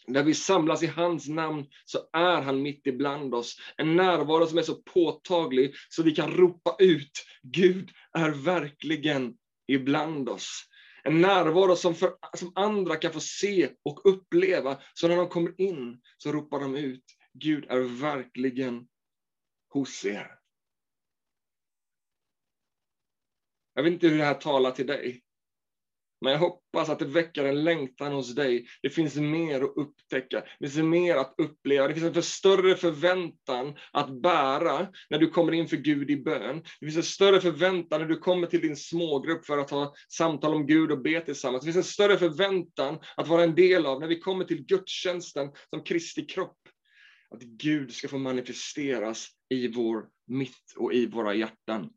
När 0.07 0.23
vi 0.23 0.35
samlas 0.35 0.83
i 0.83 0.87
hans 0.87 1.29
namn 1.29 1.67
så 1.85 1.99
är 2.13 2.43
han 2.43 2.63
mitt 2.63 2.87
ibland 2.87 3.35
oss. 3.35 3.57
En 3.77 3.97
närvaro 3.97 4.47
som 4.47 4.59
är 4.59 4.63
så 4.63 4.75
påtaglig 4.75 5.75
så 5.89 6.03
vi 6.03 6.15
kan 6.15 6.31
ropa 6.31 6.77
ut, 6.79 7.27
Gud 7.43 7.91
är 8.13 8.31
verkligen 8.31 9.37
ibland 9.67 10.29
oss. 10.29 10.65
En 11.07 11.21
närvaro 11.21 11.77
som, 11.77 11.95
för, 11.95 12.15
som 12.37 12.53
andra 12.55 12.97
kan 12.97 13.13
få 13.13 13.21
se 13.21 13.71
och 13.83 14.01
uppleva. 14.05 14.83
Så 14.95 15.09
när 15.09 15.17
de 15.17 15.29
kommer 15.29 15.61
in 15.61 16.03
så 16.19 16.33
ropar 16.33 16.61
de 16.61 16.77
ut, 16.77 17.05
Gud 17.33 17.65
är 17.69 17.81
verkligen 17.81 18.89
hos 19.69 20.05
er. 20.05 20.39
Jag 23.75 23.83
vet 23.83 23.93
inte 23.93 24.09
hur 24.09 24.19
det 24.19 24.25
här 24.25 24.35
talar 24.35 24.71
till 24.71 24.87
dig. 24.87 25.24
Men 26.25 26.33
jag 26.33 26.41
hoppas 26.41 26.89
att 26.89 26.99
det 26.99 27.05
väcker 27.05 27.45
en 27.45 27.65
längtan 27.65 28.13
hos 28.13 28.35
dig. 28.35 28.67
Det 28.83 28.91
finns 28.91 29.17
mer 29.17 29.61
att 29.61 29.77
upptäcka, 29.77 30.43
det 30.61 30.69
finns 30.69 30.85
mer 30.85 31.17
att 31.17 31.35
uppleva. 31.39 31.89
Det 31.89 31.95
finns 31.95 32.07
en 32.07 32.15
för 32.15 32.21
större 32.21 32.77
förväntan 32.77 33.75
att 33.93 34.23
bära 34.23 34.87
när 35.11 35.19
du 35.19 35.29
kommer 35.29 35.53
inför 35.53 35.77
Gud 35.77 36.11
i 36.11 36.17
bön. 36.17 36.63
Det 36.81 36.87
finns 36.87 36.97
en 36.97 37.03
större 37.03 37.41
förväntan 37.41 38.01
när 38.01 38.09
du 38.09 38.17
kommer 38.17 38.47
till 38.47 38.61
din 38.61 38.77
smågrupp 38.77 39.47
för 39.47 39.59
att 39.59 39.71
ha 39.71 39.95
samtal 40.09 40.55
om 40.55 40.67
Gud 40.67 40.91
och 40.91 41.03
be 41.03 41.21
tillsammans. 41.21 41.65
Det 41.65 41.73
finns 41.73 41.87
en 41.87 41.93
större 41.93 42.19
förväntan 42.19 42.99
att 43.17 43.29
vara 43.29 43.43
en 43.43 43.55
del 43.55 43.87
av 43.87 44.01
när 44.01 44.09
vi 44.09 44.21
kommer 44.21 44.45
till 44.45 44.65
gudstjänsten 44.65 45.51
som 45.71 45.83
Kristi 45.83 46.27
kropp. 46.27 46.59
Att 47.31 47.43
Gud 47.43 47.93
ska 47.93 48.09
få 48.09 48.19
manifesteras 48.19 49.29
i 49.51 49.69
vår 49.69 50.05
mitt 50.27 50.73
och 50.77 50.95
i 50.95 51.07
våra 51.07 51.35
hjärtan. 51.35 51.91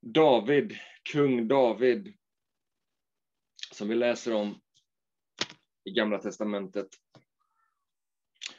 David, 0.00 0.78
kung 1.12 1.48
David, 1.48 2.14
som 3.72 3.88
vi 3.88 3.94
läser 3.94 4.34
om 4.34 4.60
i 5.84 5.90
Gamla 5.90 6.18
Testamentet. 6.18 6.88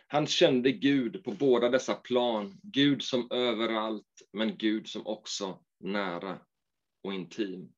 Han 0.07 0.27
kände 0.27 0.71
Gud 0.71 1.23
på 1.23 1.31
båda 1.31 1.69
dessa 1.69 1.93
plan, 1.93 2.59
Gud 2.63 3.03
som 3.03 3.31
överallt, 3.31 4.21
men 4.33 4.57
Gud 4.57 4.87
som 4.87 5.07
också 5.07 5.63
nära 5.79 6.39
och 7.03 7.13
intim. 7.13 7.73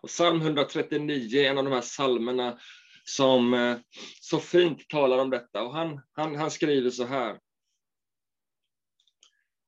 Och 0.00 0.08
psalm 0.08 0.40
139 0.40 1.40
är 1.40 1.50
en 1.50 1.58
av 1.58 1.64
de 1.64 1.72
här 1.72 1.80
psalmerna 1.80 2.58
som 3.04 3.54
eh, 3.54 3.78
så 4.20 4.38
fint 4.38 4.88
talar 4.88 5.18
om 5.18 5.30
detta. 5.30 5.62
Och 5.62 5.74
han, 5.74 6.00
han, 6.12 6.36
han 6.36 6.50
skriver 6.50 6.90
så 6.90 7.04
här. 7.04 7.40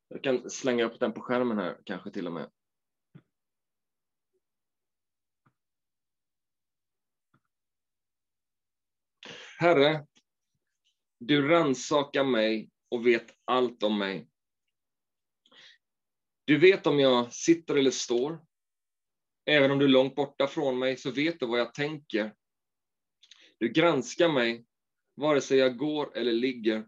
Jag 0.08 0.22
kan 0.22 0.50
slänga 0.50 0.84
upp 0.84 1.00
den 1.00 1.12
på 1.12 1.20
skärmen 1.20 1.58
här, 1.58 1.78
kanske 1.84 2.10
till 2.10 2.26
och 2.26 2.32
med. 2.32 2.50
Herre, 9.60 10.06
du 11.18 11.48
rannsakar 11.48 12.24
mig 12.24 12.70
och 12.88 13.06
vet 13.06 13.34
allt 13.44 13.82
om 13.82 13.98
mig. 13.98 14.28
Du 16.44 16.58
vet 16.58 16.86
om 16.86 17.00
jag 17.00 17.32
sitter 17.32 17.76
eller 17.76 17.90
står. 17.90 18.40
Även 19.46 19.70
om 19.70 19.78
du 19.78 19.84
är 19.84 19.88
långt 19.88 20.14
borta 20.14 20.46
från 20.46 20.78
mig 20.78 20.96
så 20.96 21.10
vet 21.10 21.40
du 21.40 21.46
vad 21.46 21.60
jag 21.60 21.74
tänker. 21.74 22.34
Du 23.58 23.68
granskar 23.68 24.28
mig, 24.28 24.66
vare 25.14 25.40
sig 25.40 25.58
jag 25.58 25.76
går 25.76 26.16
eller 26.16 26.32
ligger. 26.32 26.86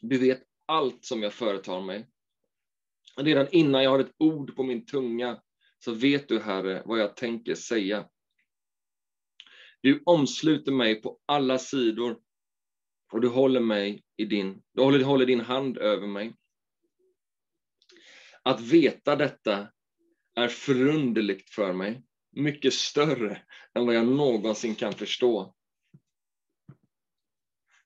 Du 0.00 0.18
vet 0.18 0.42
allt 0.66 1.04
som 1.04 1.22
jag 1.22 1.32
företar 1.32 1.80
mig. 1.80 2.08
Redan 3.16 3.48
innan 3.50 3.82
jag 3.82 3.90
har 3.90 3.98
ett 3.98 4.14
ord 4.18 4.56
på 4.56 4.62
min 4.62 4.86
tunga 4.86 5.42
så 5.78 5.94
vet 5.94 6.28
du, 6.28 6.40
Herre, 6.40 6.82
vad 6.84 7.00
jag 7.00 7.16
tänker 7.16 7.54
säga. 7.54 8.08
Du 9.82 10.02
omsluter 10.06 10.72
mig 10.72 11.02
på 11.02 11.18
alla 11.26 11.58
sidor 11.58 12.18
och 13.12 13.20
du 13.20 13.28
håller 13.28 13.60
mig 13.60 14.02
i 14.16 14.24
din, 14.24 14.62
du 14.74 14.82
håller, 14.82 15.04
håller 15.04 15.26
din 15.26 15.40
hand 15.40 15.78
över 15.78 16.06
mig. 16.06 16.34
Att 18.42 18.60
veta 18.60 19.16
detta 19.16 19.68
är 20.34 20.48
förunderligt 20.48 21.50
för 21.50 21.72
mig, 21.72 22.02
mycket 22.32 22.74
större 22.74 23.42
än 23.74 23.86
vad 23.86 23.94
jag 23.94 24.06
någonsin 24.06 24.74
kan 24.74 24.92
förstå. 24.92 25.54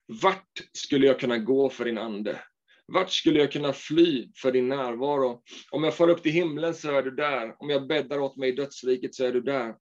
Vart 0.07 0.69
skulle 0.73 1.07
jag 1.07 1.21
kunna 1.21 1.39
gå 1.39 1.71
för 1.71 1.85
din 1.85 1.99
ande? 1.99 2.41
Vart 2.87 3.11
skulle 3.11 3.39
jag 3.39 3.53
kunna 3.53 3.73
fly 3.73 4.33
för 4.37 4.53
din 4.53 4.69
närvaro? 4.69 5.43
Om 5.71 5.85
jag 5.85 5.97
far 5.97 6.09
upp 6.09 6.23
till 6.23 6.33
himlen 6.33 6.75
så 6.75 6.91
är 6.91 7.03
du 7.03 7.11
där. 7.11 7.63
Om 7.63 7.71
jag 7.71 7.87
bäddar 7.87 8.19
åt 8.19 8.37
mig 8.37 8.49
i 8.49 8.53
dödsriket 8.53 9.15
så 9.15 9.25
är 9.25 9.33
du 9.33 9.41
där. 9.41 9.75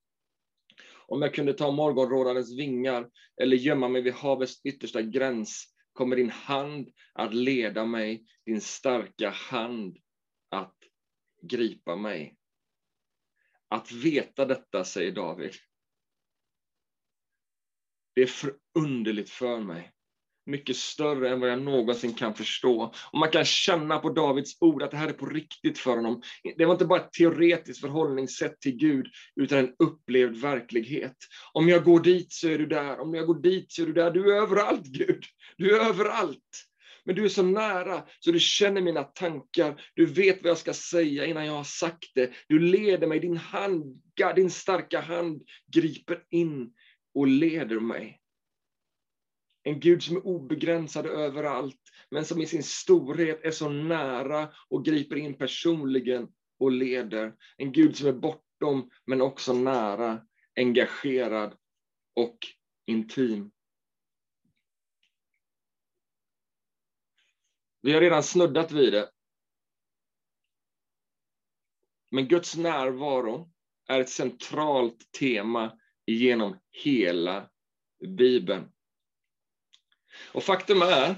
Om 1.08 1.22
jag 1.22 1.34
kunde 1.34 1.54
ta 1.54 1.72
morgonrådarens 1.72 2.60
vingar 2.60 3.10
eller 3.42 3.58
gömma 3.58 3.88
mig 3.88 4.02
vid 4.02 4.14
havets 4.14 4.66
yttersta 4.66 5.02
gräns 5.02 5.74
kommer 5.94 6.16
din 6.16 6.30
hand 6.30 6.90
att 7.14 7.34
leda 7.34 7.86
mig, 7.86 8.26
din 8.46 8.62
starka 8.62 9.30
hand 9.30 9.98
att 10.50 10.78
gripa 11.42 11.96
mig. 11.96 12.38
Att 13.68 13.92
veta 13.92 14.46
detta, 14.46 14.84
säger 14.84 15.12
David, 15.12 15.54
det 18.16 18.22
är 18.22 18.28
förunderligt 18.28 19.30
för 19.30 19.60
mig 19.60 19.94
mycket 20.46 20.76
större 20.76 21.30
än 21.30 21.40
vad 21.40 21.50
jag 21.50 21.62
någonsin 21.62 22.14
kan 22.14 22.34
förstå. 22.34 22.94
Och 23.12 23.20
man 23.20 23.30
kan 23.30 23.46
känna 23.46 24.00
på 24.00 24.10
Davids 24.10 24.58
ord 24.62 24.84
att 24.84 24.92
det 24.92 24.98
här 24.98 25.08
är 25.08 25.14
på 25.14 25.26
riktigt 25.26 25.78
för 25.78 25.96
honom. 25.96 26.22
Det 26.58 26.66
var 26.66 26.74
inte 26.74 26.86
bara 26.86 27.00
ett 27.00 27.14
teoretiskt 27.14 27.82
förhållningssätt 27.82 28.62
till 28.62 28.78
Gud, 28.78 29.08
utan 29.36 29.58
en 29.58 29.74
upplevd 29.80 30.38
verklighet. 30.38 31.18
Om 31.54 31.70
jag 31.70 31.84
går 31.84 32.00
dit 32.00 32.34
så 32.34 32.48
är 32.48 32.58
du 32.58 32.66
där, 32.66 33.00
om 33.00 33.14
jag 33.14 33.28
går 33.28 33.42
dit 33.42 33.72
så 33.72 33.82
är 33.82 33.86
du 33.86 33.94
där. 33.94 34.12
Du 34.12 34.36
är 34.36 34.42
överallt, 34.42 34.86
Gud. 34.86 35.24
Du 35.58 35.76
är 35.76 35.90
överallt. 35.90 36.40
Men 37.06 37.16
du 37.16 37.26
är 37.26 37.30
så 37.30 37.44
nära, 37.44 38.04
så 38.20 38.32
du 38.32 38.40
känner 38.40 38.82
mina 38.82 39.04
tankar. 39.04 39.82
Du 39.94 40.06
vet 40.06 40.44
vad 40.44 40.50
jag 40.50 40.58
ska 40.58 40.74
säga 40.74 41.26
innan 41.26 41.46
jag 41.46 41.54
har 41.54 41.64
sagt 41.64 42.12
det. 42.16 42.32
Du 42.48 42.60
leder 42.60 43.08
mig, 43.08 43.20
din 43.20 43.38
hand, 43.38 44.02
din 44.36 44.50
starka 44.50 45.02
hand 45.02 45.42
griper 45.74 46.24
in 46.30 46.74
och 47.16 47.28
leder 47.28 47.80
mig. 47.80 48.20
En 49.64 49.80
Gud 49.80 50.04
som 50.04 50.16
är 50.18 50.28
obegränsad 50.28 51.06
överallt, 51.06 51.82
men 52.10 52.26
som 52.26 52.42
i 52.42 52.46
sin 52.46 52.64
storhet 52.64 53.46
är 53.46 53.52
så 53.52 53.70
nära 53.70 54.54
och 54.70 54.86
griper 54.86 55.16
in 55.16 55.34
personligen 55.34 56.28
och 56.60 56.72
leder. 56.72 57.36
En 57.58 57.72
Gud 57.72 57.98
som 57.98 58.08
är 58.08 58.14
bortom, 58.14 58.90
men 59.06 59.22
också 59.22 59.54
nära, 59.54 60.22
engagerad 60.56 61.58
och 62.16 62.38
intim. 62.86 63.52
Vi 67.82 67.94
har 67.94 68.02
redan 68.02 68.24
snuddat 68.24 68.72
vid 68.72 68.94
det. 68.94 69.12
Men 72.12 72.28
Guds 72.28 72.56
närvaro 72.56 73.52
är 73.88 74.00
ett 74.00 74.10
centralt 74.10 75.12
tema 75.20 75.78
genom 76.06 76.60
hela 76.72 77.50
Bibeln. 78.18 78.72
Och 80.32 80.44
faktum 80.44 80.82
är 80.82 81.16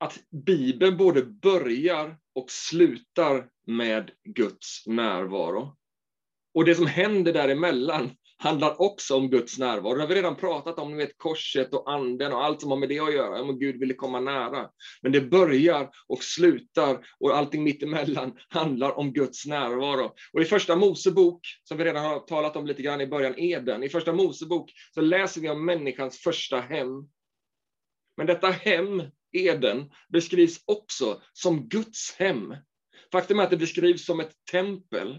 att 0.00 0.18
Bibeln 0.46 0.96
både 0.96 1.22
börjar 1.22 2.16
och 2.34 2.50
slutar 2.50 3.48
med 3.66 4.10
Guds 4.24 4.86
närvaro. 4.86 5.76
Och 6.54 6.64
det 6.64 6.74
som 6.74 6.86
händer 6.86 7.32
däremellan 7.32 8.10
handlar 8.38 8.80
också 8.80 9.16
om 9.16 9.30
Guds 9.30 9.58
närvaro. 9.58 9.94
Det 9.94 10.00
har 10.00 10.08
vi 10.08 10.14
redan 10.14 10.36
pratat 10.36 10.78
om, 10.78 10.90
ni 10.90 10.96
vet 10.96 11.18
korset 11.18 11.74
och 11.74 11.92
anden 11.92 12.32
och 12.32 12.44
allt 12.44 12.60
som 12.60 12.70
har 12.70 12.78
med 12.78 12.88
det 12.88 13.00
att 13.00 13.14
göra, 13.14 13.42
om 13.42 13.58
Gud 13.58 13.80
ville 13.80 13.94
komma 13.94 14.20
nära. 14.20 14.68
Men 15.02 15.12
det 15.12 15.20
börjar 15.20 15.90
och 16.08 16.22
slutar 16.22 16.98
och 17.20 17.36
allting 17.36 17.62
mittemellan 17.62 18.32
handlar 18.48 18.98
om 18.98 19.12
Guds 19.12 19.46
närvaro. 19.46 20.14
Och 20.32 20.40
i 20.40 20.44
första 20.44 20.76
Mosebok, 20.76 21.40
som 21.64 21.78
vi 21.78 21.84
redan 21.84 22.04
har 22.04 22.20
talat 22.20 22.56
om 22.56 22.66
lite 22.66 22.82
grann 22.82 23.00
i 23.00 23.06
början, 23.06 23.38
Eden, 23.38 23.82
i 23.82 23.88
första 23.88 24.12
Mosebok 24.12 24.70
så 24.94 25.00
läser 25.00 25.40
vi 25.40 25.48
om 25.48 25.64
människans 25.64 26.18
första 26.18 26.60
hem. 26.60 26.88
Men 28.18 28.26
detta 28.26 28.50
hem, 28.50 29.02
Eden, 29.32 29.90
beskrivs 30.08 30.62
också 30.64 31.22
som 31.32 31.68
Guds 31.68 32.14
hem. 32.18 32.56
Faktum 33.12 33.38
är 33.38 33.44
att 33.44 33.50
det 33.50 33.56
beskrivs 33.56 34.04
som 34.04 34.20
ett 34.20 34.32
tempel. 34.50 35.18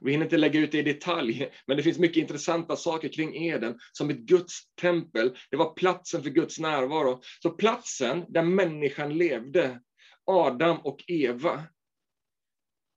Vi 0.00 0.12
hinner 0.12 0.24
inte 0.26 0.36
lägga 0.36 0.60
ut 0.60 0.72
det 0.72 0.78
i 0.78 0.82
detalj, 0.82 1.52
men 1.66 1.76
det 1.76 1.82
finns 1.82 1.98
mycket 1.98 2.16
intressanta 2.16 2.76
saker 2.76 3.08
kring 3.08 3.36
Eden 3.36 3.78
som 3.92 4.10
ett 4.10 4.18
Guds 4.18 4.60
tempel. 4.80 5.36
Det 5.50 5.56
var 5.56 5.74
platsen 5.74 6.22
för 6.22 6.30
Guds 6.30 6.58
närvaro. 6.58 7.20
Så 7.42 7.50
platsen 7.50 8.24
där 8.28 8.42
människan 8.42 9.18
levde, 9.18 9.80
Adam 10.26 10.78
och 10.78 11.04
Eva, 11.06 11.64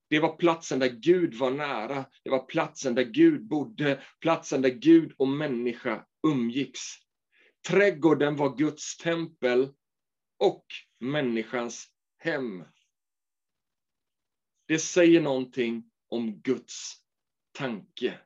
det 0.10 0.20
var 0.20 0.36
platsen 0.36 0.80
där 0.80 0.90
Gud 0.90 1.34
var 1.34 1.52
nära. 1.52 2.06
Det 2.24 2.30
var 2.30 2.46
platsen 2.46 2.96
där 2.96 3.04
Gud 3.04 3.48
bodde, 3.48 4.02
platsen 4.22 4.62
där 4.62 4.70
Gud 4.70 5.14
och 5.18 5.28
människa 5.28 6.06
umgicks. 6.28 6.82
Trädgården 7.68 8.36
var 8.36 8.58
Guds 8.58 8.98
tempel 8.98 9.74
och 10.40 10.66
människans 11.00 11.88
hem. 12.18 12.64
Det 14.68 14.80
säger 14.80 15.22
någonting 15.22 15.92
om 16.10 16.42
Guds 16.42 16.94
tanke. 17.52 18.20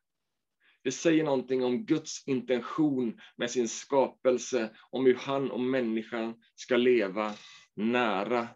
Det 0.83 0.91
säger 0.91 1.23
någonting 1.23 1.63
om 1.63 1.85
Guds 1.85 2.27
intention 2.27 3.21
med 3.35 3.51
sin 3.51 3.67
skapelse, 3.67 4.75
om 4.89 5.05
hur 5.05 5.15
han 5.15 5.51
och 5.51 5.59
människan 5.59 6.43
ska 6.55 6.77
leva 6.77 7.33
nära. 7.73 8.47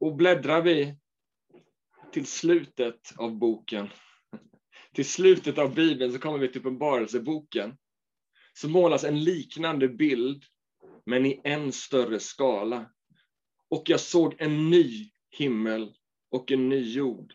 Och 0.00 0.16
bläddrar 0.16 0.62
vi 0.62 0.98
till 2.12 2.26
slutet 2.26 3.12
av 3.16 3.38
boken, 3.38 3.88
till 4.92 5.08
slutet 5.08 5.58
av 5.58 5.74
Bibeln, 5.74 6.12
så 6.12 6.18
kommer 6.18 6.38
vi 6.38 6.48
till 6.48 6.60
Uppenbarelseboken 6.60 7.76
så 8.56 8.68
målas 8.68 9.04
en 9.04 9.24
liknande 9.24 9.88
bild, 9.88 10.44
men 11.06 11.26
i 11.26 11.40
en 11.44 11.72
större 11.72 12.20
skala. 12.20 12.90
Och 13.70 13.82
jag 13.86 14.00
såg 14.00 14.34
en 14.38 14.70
ny 14.70 15.10
himmel 15.30 15.92
och 16.30 16.52
en 16.52 16.68
ny 16.68 16.92
jord. 16.92 17.32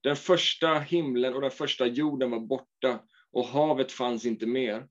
Den 0.00 0.16
första 0.16 0.78
himlen 0.78 1.34
och 1.34 1.40
den 1.40 1.50
första 1.50 1.86
jorden 1.86 2.30
var 2.30 2.40
borta 2.40 3.00
och 3.32 3.46
havet 3.46 3.92
fanns 3.92 4.24
inte 4.24 4.46
mer. 4.46 4.86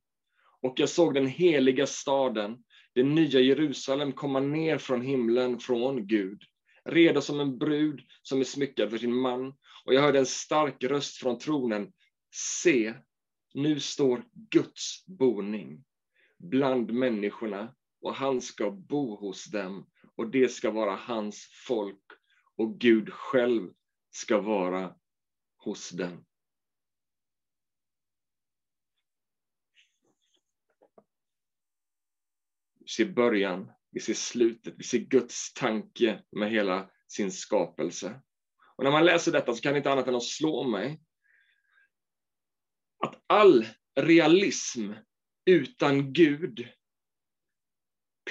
Och 0.62 0.74
jag 0.80 0.89
såg 0.89 1.13
den 1.13 1.28
heliga 1.28 1.88
staden, 1.88 2.63
det 2.93 3.04
nya 3.04 3.39
Jerusalem, 3.39 4.12
komma 4.12 4.39
ner 4.39 4.78
från 4.78 5.02
himlen, 5.02 5.60
från 5.60 6.08
Gud, 6.08 6.43
redo 6.86 7.22
som 7.22 7.39
en 7.39 7.58
brud 7.58 8.02
som 8.22 8.39
är 8.39 8.43
smyckad 8.43 8.89
för 8.89 8.98
sin 8.98 9.15
man. 9.15 9.54
Och 9.86 9.93
jag 9.93 10.02
hörde 10.02 10.19
en 10.19 10.26
stark 10.26 10.84
röst 10.84 11.17
från 11.17 11.39
tronen. 11.39 11.91
Se, 12.63 12.93
nu 13.54 13.80
står 13.80 14.26
Guds 14.34 15.06
boning 15.06 15.84
bland 16.38 16.94
människorna 16.94 17.76
och 18.02 18.16
han 18.16 18.42
ska 18.42 18.72
bo 18.72 19.16
hos 19.16 19.46
dem 19.46 19.89
och 20.16 20.32
det 20.32 20.50
ska 20.50 20.72
vara 20.72 20.96
hans 20.96 21.50
folk 21.68 22.04
och 22.56 22.80
Gud 22.80 23.13
själv 23.13 23.74
ska 24.12 24.42
vara 24.42 24.96
hos 25.58 25.89
dem. 25.89 26.26
Vi 32.80 32.88
ser 32.88 33.06
början, 33.06 33.72
vi 33.92 34.00
ser 34.00 34.13
slutet, 34.13 34.74
vi 34.78 34.84
ser 34.84 35.00
Guds 35.00 35.54
tanke 35.54 36.24
med 36.32 36.52
hela 36.52 36.89
sin 37.08 37.32
skapelse. 37.32 38.22
Och 38.76 38.84
när 38.84 38.92
man 38.92 39.06
läser 39.06 39.32
detta 39.32 39.54
så 39.54 39.62
kan 39.62 39.74
det 39.74 39.78
inte 39.78 39.92
annat 39.92 40.08
än 40.08 40.16
att 40.16 40.24
slå 40.24 40.63
mig 40.63 41.02
att 43.04 43.24
all 43.28 43.66
realism 44.00 44.92
utan 45.46 46.13
Gud 46.13 46.68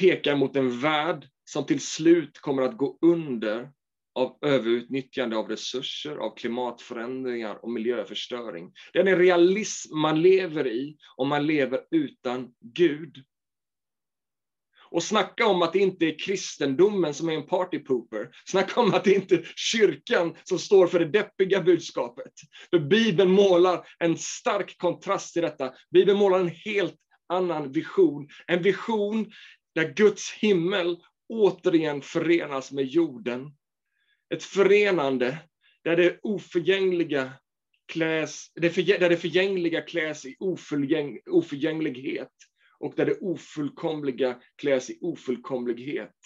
pekar 0.00 0.36
mot 0.36 0.56
en 0.56 0.80
värld 0.80 1.28
som 1.44 1.66
till 1.66 1.80
slut 1.80 2.38
kommer 2.38 2.62
att 2.62 2.76
gå 2.76 2.98
under 3.02 3.72
av 4.14 4.38
överutnyttjande 4.42 5.36
av 5.36 5.48
resurser, 5.48 6.16
av 6.16 6.36
klimatförändringar 6.36 7.64
och 7.64 7.70
miljöförstöring. 7.70 8.72
Det 8.92 8.98
är 8.98 9.04
den 9.04 9.18
realism 9.18 9.98
man 9.98 10.22
lever 10.22 10.66
i 10.66 10.96
om 11.16 11.28
man 11.28 11.46
lever 11.46 11.80
utan 11.90 12.54
Gud. 12.60 13.24
Och 14.92 15.02
snacka 15.02 15.46
om 15.46 15.62
att 15.62 15.72
det 15.72 15.78
inte 15.78 16.06
är 16.06 16.18
kristendomen 16.18 17.14
som 17.14 17.28
är 17.28 17.32
en 17.32 17.46
partypooper. 17.46 18.28
Snacka 18.44 18.80
om 18.80 18.94
att 18.94 19.04
det 19.04 19.14
inte 19.14 19.34
är 19.34 19.52
kyrkan 19.56 20.36
som 20.44 20.58
står 20.58 20.86
för 20.86 20.98
det 20.98 21.08
deppiga 21.08 21.60
budskapet. 21.60 22.32
För 22.70 22.78
Bibeln 22.78 23.30
målar 23.30 23.86
en 23.98 24.18
stark 24.18 24.78
kontrast 24.78 25.32
till 25.32 25.42
detta. 25.42 25.72
Bibeln 25.90 26.18
målar 26.18 26.40
en 26.40 26.48
helt 26.48 26.96
annan 27.28 27.72
vision. 27.72 28.28
En 28.46 28.62
vision 28.62 29.30
där 29.74 29.92
Guds 29.94 30.32
himmel 30.32 30.96
återigen 31.28 32.02
förenas 32.02 32.72
med 32.72 32.84
jorden. 32.84 33.52
Ett 34.34 34.42
förenande 34.42 35.38
där 35.84 35.96
det 35.96 36.18
oförgängliga 36.22 37.32
kläs, 37.92 38.52
där 38.54 39.08
det 39.08 39.16
förgängliga 39.16 39.80
kläs 39.80 40.24
i 40.24 40.36
oförgäng, 40.38 41.18
oförgänglighet 41.30 42.30
och 42.82 42.94
där 42.96 43.06
det 43.06 43.18
ofullkomliga 43.20 44.40
kläs 44.56 44.90
i 44.90 44.98
ofullkomlighet. 45.00 46.16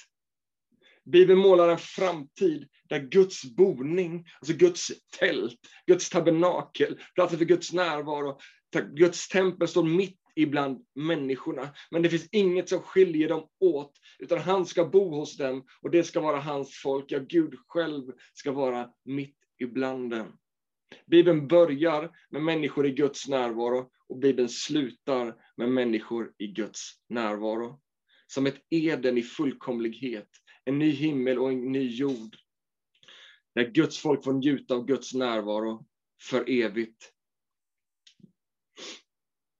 Bibeln 1.04 1.38
målar 1.38 1.68
en 1.68 1.78
framtid 1.78 2.68
där 2.88 2.98
Guds 2.98 3.44
boning, 3.44 4.26
alltså 4.40 4.54
Guds 4.56 4.92
tält, 5.18 5.60
Guds 5.86 6.10
tabernakel, 6.10 7.00
platsen 7.14 7.38
för 7.38 7.44
Guds 7.44 7.72
närvaro, 7.72 8.38
Guds 8.94 9.28
tempel 9.28 9.68
står 9.68 9.84
mitt 9.84 10.20
ibland 10.34 10.84
människorna. 10.94 11.68
Men 11.90 12.02
det 12.02 12.10
finns 12.10 12.28
inget 12.32 12.68
som 12.68 12.80
skiljer 12.80 13.28
dem 13.28 13.48
åt, 13.60 13.92
utan 14.18 14.38
han 14.38 14.66
ska 14.66 14.84
bo 14.84 15.14
hos 15.14 15.36
dem 15.36 15.64
och 15.82 15.90
det 15.90 16.04
ska 16.04 16.20
vara 16.20 16.40
hans 16.40 16.80
folk. 16.82 17.04
Ja, 17.08 17.18
Gud 17.18 17.54
själv 17.66 18.12
ska 18.34 18.52
vara 18.52 18.90
mitt 19.04 19.36
ibland 19.58 20.10
dem. 20.10 20.38
Bibeln 21.06 21.48
börjar 21.48 22.10
med 22.30 22.42
människor 22.42 22.86
i 22.86 22.90
Guds 22.90 23.28
närvaro 23.28 23.90
och 24.08 24.18
Bibeln 24.18 24.48
slutar 24.48 25.34
med 25.56 25.68
människor 25.68 26.32
i 26.38 26.46
Guds 26.46 26.92
närvaro. 27.08 27.80
Som 28.26 28.46
ett 28.46 28.62
Eden 28.70 29.18
i 29.18 29.22
fullkomlighet, 29.22 30.28
en 30.64 30.78
ny 30.78 30.90
himmel 30.90 31.38
och 31.38 31.50
en 31.50 31.72
ny 31.72 31.88
jord. 31.88 32.36
Där 33.54 33.64
Guds 33.64 33.98
folk 33.98 34.24
får 34.24 34.32
njuta 34.32 34.74
av 34.74 34.86
Guds 34.86 35.14
närvaro 35.14 35.86
för 36.22 36.50
evigt. 36.50 37.12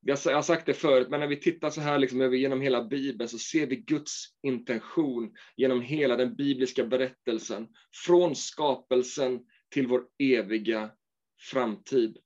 Jag 0.01 0.17
har 0.17 0.43
sagt 0.43 0.67
det 0.67 0.75
förut, 0.75 1.09
men 1.11 1.21
när 1.21 1.27
vi 1.27 1.41
tittar 1.41 1.71
så 1.71 1.81
här 1.81 1.99
liksom 1.99 2.35
genom 2.35 2.61
hela 2.61 2.85
Bibeln 2.85 3.29
så 3.29 3.39
ser 3.39 3.67
vi 3.67 3.77
Guds 3.77 4.25
intention 4.43 5.35
genom 5.57 5.81
hela 5.81 6.17
den 6.17 6.35
bibliska 6.35 6.85
berättelsen. 6.85 7.69
Från 8.07 8.37
skapelsen 8.37 9.41
till 9.71 9.87
vår 9.87 10.05
eviga 10.19 10.91
framtid. 11.39 12.19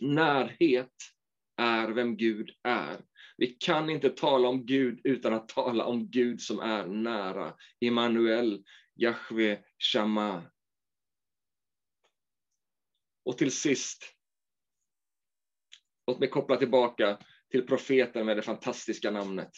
Närhet 0.00 0.94
är 1.56 1.88
vem 1.88 2.16
Gud 2.16 2.50
är. 2.62 3.04
Vi 3.36 3.46
kan 3.46 3.90
inte 3.90 4.10
tala 4.10 4.48
om 4.48 4.66
Gud 4.66 5.00
utan 5.04 5.34
att 5.34 5.48
tala 5.48 5.84
om 5.84 6.10
Gud 6.10 6.40
som 6.40 6.60
är 6.60 6.86
nära. 6.86 7.56
Immanuel, 7.80 8.64
Jahve, 8.94 9.64
Shama. 9.78 10.50
Och 13.24 13.38
till 13.38 13.52
sist, 13.52 14.14
låt 16.06 16.18
mig 16.18 16.28
koppla 16.28 16.56
tillbaka 16.56 17.18
till 17.50 17.66
profeten 17.66 18.26
med 18.26 18.36
det 18.36 18.42
fantastiska 18.42 19.10
namnet 19.10 19.50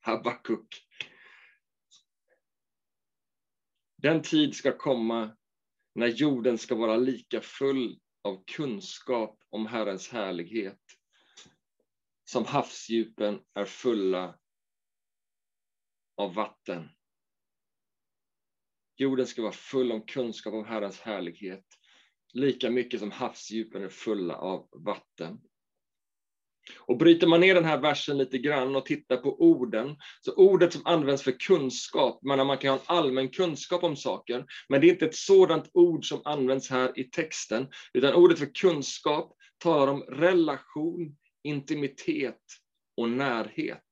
Habakuk. 0.00 0.88
Den 3.96 4.22
tid 4.22 4.54
ska 4.54 4.78
komma 4.78 5.36
när 5.94 6.06
jorden 6.06 6.58
ska 6.58 6.74
vara 6.74 6.96
lika 6.96 7.40
full 7.40 8.00
av 8.22 8.44
kunskap 8.46 9.42
om 9.50 9.66
Herrens 9.66 10.08
härlighet 10.08 10.80
som 12.24 12.44
havsdjupen 12.44 13.40
är 13.54 13.64
fulla 13.64 14.38
av 16.16 16.34
vatten. 16.34 16.88
Jorden 18.96 19.26
ska 19.26 19.42
vara 19.42 19.52
full 19.52 19.92
av 19.92 20.06
kunskap 20.06 20.54
om 20.54 20.64
Herrens 20.64 21.00
härlighet, 21.00 21.66
lika 22.32 22.70
mycket 22.70 23.00
som 23.00 23.10
havsdjupen 23.10 23.82
är 23.82 23.88
fulla 23.88 24.36
av 24.36 24.68
vatten. 24.72 25.40
Och 26.78 26.96
bryter 26.96 27.26
man 27.26 27.40
ner 27.40 27.54
den 27.54 27.64
här 27.64 27.78
versen 27.78 28.18
lite 28.18 28.38
grann 28.38 28.76
och 28.76 28.86
tittar 28.86 29.16
på 29.16 29.42
orden, 29.42 29.96
så 30.20 30.34
ordet 30.34 30.72
som 30.72 30.82
används 30.84 31.22
för 31.22 31.32
kunskap, 31.32 32.22
man, 32.22 32.46
man 32.46 32.58
kan 32.58 32.70
ha 32.70 32.78
en 32.78 32.84
allmän 32.86 33.28
kunskap 33.28 33.82
om 33.82 33.96
saker, 33.96 34.44
men 34.68 34.80
det 34.80 34.86
är 34.86 34.92
inte 34.92 35.06
ett 35.06 35.16
sådant 35.16 35.70
ord 35.74 36.04
som 36.04 36.22
används 36.24 36.70
här 36.70 36.98
i 36.98 37.04
texten, 37.04 37.68
utan 37.92 38.14
ordet 38.14 38.38
för 38.38 38.54
kunskap 38.54 39.36
talar 39.58 39.92
om 39.92 40.02
relation, 40.02 41.16
intimitet 41.42 42.40
och 42.96 43.08
närhet. 43.08 43.82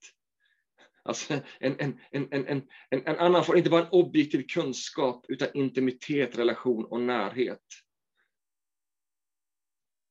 Alltså 1.02 1.34
en, 1.60 1.80
en, 1.80 2.00
en, 2.10 2.28
en, 2.32 2.46
en, 2.46 2.62
en 2.90 3.18
annan 3.18 3.44
form, 3.44 3.58
inte 3.58 3.70
bara 3.70 3.82
en 3.82 3.90
objektiv 3.90 4.46
kunskap, 4.46 5.24
utan 5.28 5.48
intimitet, 5.54 6.38
relation 6.38 6.84
och 6.84 7.00
närhet. 7.00 7.64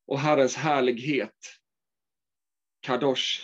Och 0.07 0.19
Herrens 0.19 0.55
härlighet 0.55 1.58
Kadosh. 2.89 3.41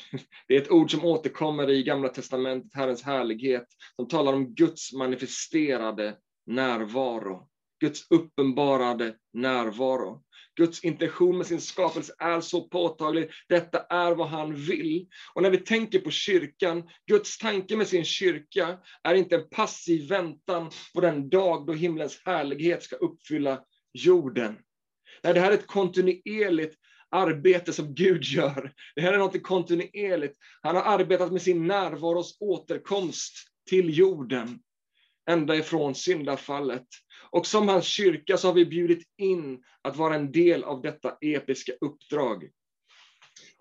Det 0.48 0.56
är 0.56 0.62
ett 0.62 0.72
ord 0.72 0.92
som 0.92 1.06
återkommer 1.06 1.70
i 1.70 1.84
Gamla 1.84 2.10
testamentet, 2.10 2.74
Herrens 2.74 3.04
härlighet, 3.04 3.66
som 3.96 4.08
talar 4.08 4.34
om 4.34 4.56
Guds 4.56 4.94
manifesterade 4.94 6.16
närvaro. 6.46 7.50
Guds 7.82 8.12
uppenbarade 8.12 9.16
närvaro. 9.34 10.24
Guds 10.58 10.84
intention 10.84 11.38
med 11.38 11.48
sin 11.48 11.62
skapelse 11.62 12.14
är 12.20 12.42
så 12.42 12.62
påtaglig. 12.62 13.30
Detta 13.50 13.80
är 13.80 14.16
vad 14.16 14.28
han 14.28 14.56
vill. 14.56 15.08
Och 15.34 15.42
när 15.42 15.50
vi 15.50 15.58
tänker 15.58 16.00
på 16.00 16.12
kyrkan, 16.12 16.84
Guds 17.08 17.38
tanke 17.38 17.76
med 17.76 17.88
sin 17.88 18.06
kyrka 18.06 18.78
är 19.04 19.16
inte 19.16 19.36
en 19.36 19.50
passiv 19.50 20.10
väntan 20.10 20.70
på 20.94 21.02
den 21.02 21.30
dag 21.30 21.68
då 21.68 21.74
himlens 21.74 22.22
härlighet 22.26 22.84
ska 22.84 22.96
uppfylla 22.96 23.62
jorden. 23.94 24.58
Nej, 25.24 25.34
det 25.34 25.40
här 25.40 25.52
är 25.52 25.56
ett 25.56 25.68
kontinuerligt 25.68 26.76
arbete 27.16 27.74
som 27.74 27.96
Gud 27.96 28.24
gör. 28.24 28.74
Det 28.96 29.02
här 29.02 29.14
är 29.14 29.18
något 29.18 29.44
kontinuerligt. 29.44 30.38
Han 30.62 30.76
har 30.76 30.84
arbetat 30.84 31.32
med 31.32 31.42
sin 31.42 31.68
närvaros 31.68 32.38
återkomst 32.40 33.34
till 33.70 33.98
jorden, 33.98 34.60
ända 35.30 35.56
ifrån 35.56 35.96
syndafallet. 35.96 36.88
Och 37.32 37.48
som 37.48 37.68
hans 37.68 37.86
kyrka 37.86 38.38
så 38.38 38.48
har 38.48 38.54
vi 38.54 38.66
bjudit 38.66 39.04
in 39.18 39.64
att 39.82 39.98
vara 39.98 40.16
en 40.16 40.32
del 40.32 40.64
av 40.64 40.82
detta 40.82 41.18
episka 41.22 41.72
uppdrag. 41.82 42.50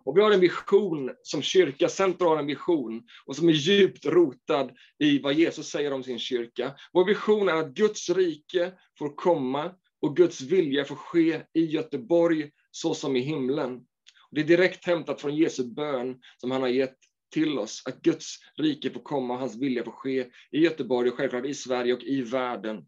Och 0.05 0.17
vi 0.17 0.23
har 0.23 0.31
en 0.31 0.41
vision 0.41 1.11
som 1.23 1.43
kyrka, 1.43 1.89
Centrum 1.89 2.29
har 2.29 2.39
en 2.39 2.47
vision, 2.47 3.03
och 3.27 3.37
som 3.37 3.49
är 3.49 3.53
djupt 3.53 4.07
rotad 4.07 4.71
i 4.99 5.19
vad 5.19 5.35
Jesus 5.35 5.69
säger 5.69 5.93
om 5.93 6.03
sin 6.03 6.19
kyrka. 6.19 6.75
Vår 6.93 7.05
vision 7.05 7.49
är 7.49 7.55
att 7.55 7.75
Guds 7.75 8.11
rike 8.11 8.73
får 8.99 9.15
komma 9.15 9.73
och 10.01 10.17
Guds 10.17 10.41
vilja 10.41 10.85
får 10.85 10.97
ske 10.97 11.41
i 11.53 11.65
Göteborg, 11.65 12.51
så 12.75 12.95
som 12.95 13.17
i 13.17 13.21
himlen. 13.21 13.87
Det 14.31 14.41
är 14.41 14.45
direkt 14.45 14.87
hämtat 14.87 15.21
från 15.21 15.37
Jesu 15.37 15.65
bön 15.65 16.21
som 16.37 16.51
han 16.51 16.63
har 16.63 16.69
gett 16.69 16.99
till 17.31 17.59
oss, 17.59 17.83
att 17.87 18.03
Guds 18.03 18.39
rike 18.57 18.91
får 18.91 19.03
komma 19.03 19.35
och 19.35 19.41
hans 19.41 19.57
vilja 19.57 19.85
får 19.85 19.93
ske 19.93 20.31
i 20.51 20.59
Göteborg 20.59 21.11
och 21.11 21.17
självklart 21.17 21.47
i 21.47 21.55
Sverige 21.55 21.95
och 21.95 22.03
i 22.03 22.23
världen, 22.23 22.87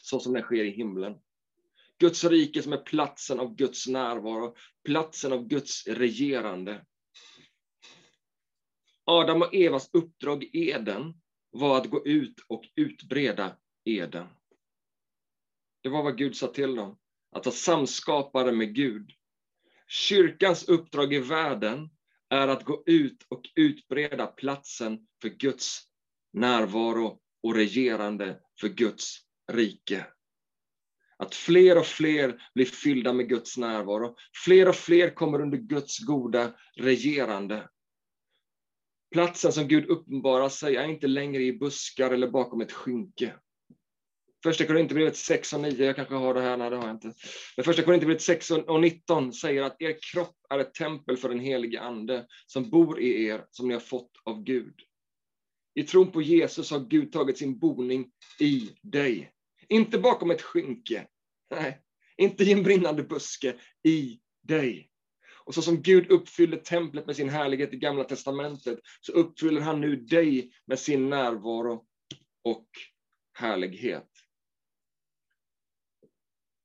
så 0.00 0.20
som 0.20 0.32
det 0.32 0.42
sker 0.42 0.64
i 0.64 0.70
himlen. 0.70 1.14
Guds 1.98 2.24
rike 2.24 2.62
som 2.62 2.72
är 2.72 2.82
platsen 2.82 3.40
av 3.40 3.54
Guds 3.54 3.86
närvaro, 3.86 4.56
platsen 4.84 5.32
av 5.32 5.48
Guds 5.48 5.86
regerande. 5.86 6.86
Adam 9.04 9.42
och 9.42 9.54
Evas 9.54 9.90
uppdrag 9.92 10.44
i 10.44 10.70
Eden 10.70 11.20
var 11.50 11.76
att 11.78 11.90
gå 11.90 12.06
ut 12.06 12.40
och 12.48 12.64
utbreda 12.76 13.56
Eden. 13.84 14.26
Det 15.82 15.88
var 15.88 16.02
vad 16.02 16.18
Gud 16.18 16.36
sa 16.36 16.46
till 16.46 16.74
dem 16.74 16.98
att 17.30 17.46
vara 17.46 17.54
samskapare 17.54 18.52
med 18.52 18.74
Gud. 18.74 19.10
Kyrkans 19.88 20.68
uppdrag 20.68 21.14
i 21.14 21.18
världen 21.18 21.90
är 22.30 22.48
att 22.48 22.64
gå 22.64 22.82
ut 22.86 23.26
och 23.28 23.42
utbreda 23.54 24.26
platsen 24.26 25.06
för 25.22 25.28
Guds 25.28 25.82
närvaro 26.32 27.20
och 27.42 27.54
regerande 27.54 28.40
för 28.60 28.68
Guds 28.68 29.18
rike. 29.52 30.06
Att 31.16 31.34
fler 31.34 31.78
och 31.78 31.86
fler 31.86 32.42
blir 32.54 32.64
fyllda 32.64 33.12
med 33.12 33.28
Guds 33.28 33.56
närvaro. 33.56 34.16
Fler 34.44 34.68
och 34.68 34.76
fler 34.76 35.10
kommer 35.10 35.40
under 35.40 35.58
Guds 35.58 35.98
goda 35.98 36.54
regerande. 36.76 37.68
Platsen 39.10 39.52
som 39.52 39.68
Gud 39.68 39.86
uppenbarar 39.86 40.48
sig 40.48 40.76
är 40.76 40.88
inte 40.88 41.06
längre 41.06 41.42
i 41.42 41.58
buskar 41.58 42.10
eller 42.10 42.28
bakom 42.28 42.60
ett 42.60 42.72
skynke. 42.72 43.34
Första 44.42 44.66
Korinthierbrevet 44.66 45.16
6 45.16 45.52
och 45.52 45.60
9, 45.60 45.84
jag 45.86 45.96
kanske 45.96 46.14
har 46.14 46.34
det 46.34 46.40
här, 46.40 46.56
nej 46.56 46.70
det 46.70 46.76
har 46.76 46.86
jag 46.86 46.94
inte. 46.94 47.12
Men 47.56 47.64
första 47.64 47.82
Korinthierbrevet 47.82 48.22
6 48.22 48.50
och 48.50 48.80
19 48.80 49.32
säger 49.32 49.62
att 49.62 49.82
er 49.82 49.96
kropp 50.12 50.36
är 50.50 50.58
ett 50.58 50.74
tempel 50.74 51.16
för 51.16 51.28
den 51.28 51.40
helige 51.40 51.80
Ande 51.80 52.26
som 52.46 52.70
bor 52.70 53.00
i 53.00 53.24
er, 53.24 53.44
som 53.50 53.68
ni 53.68 53.74
har 53.74 53.80
fått 53.80 54.10
av 54.24 54.42
Gud. 54.42 54.74
I 55.74 55.82
tron 55.82 56.12
på 56.12 56.22
Jesus 56.22 56.70
har 56.70 56.80
Gud 56.80 57.12
tagit 57.12 57.38
sin 57.38 57.58
boning 57.58 58.10
i 58.40 58.70
dig. 58.82 59.32
Inte 59.68 59.98
bakom 59.98 60.30
ett 60.30 60.42
skynke, 60.42 61.06
nej, 61.50 61.80
inte 62.16 62.44
i 62.44 62.52
en 62.52 62.62
brinnande 62.62 63.02
buske, 63.02 63.54
i 63.82 64.20
dig. 64.42 64.90
Och 65.44 65.54
så 65.54 65.62
som 65.62 65.82
Gud 65.82 66.10
uppfyllde 66.10 66.56
templet 66.56 67.06
med 67.06 67.16
sin 67.16 67.28
härlighet 67.28 67.74
i 67.74 67.76
Gamla 67.76 68.04
Testamentet, 68.04 68.78
så 69.00 69.12
uppfyller 69.12 69.60
han 69.60 69.80
nu 69.80 69.96
dig 69.96 70.52
med 70.66 70.78
sin 70.78 71.10
närvaro 71.10 71.84
och 72.44 72.68
härlighet. 73.34 74.08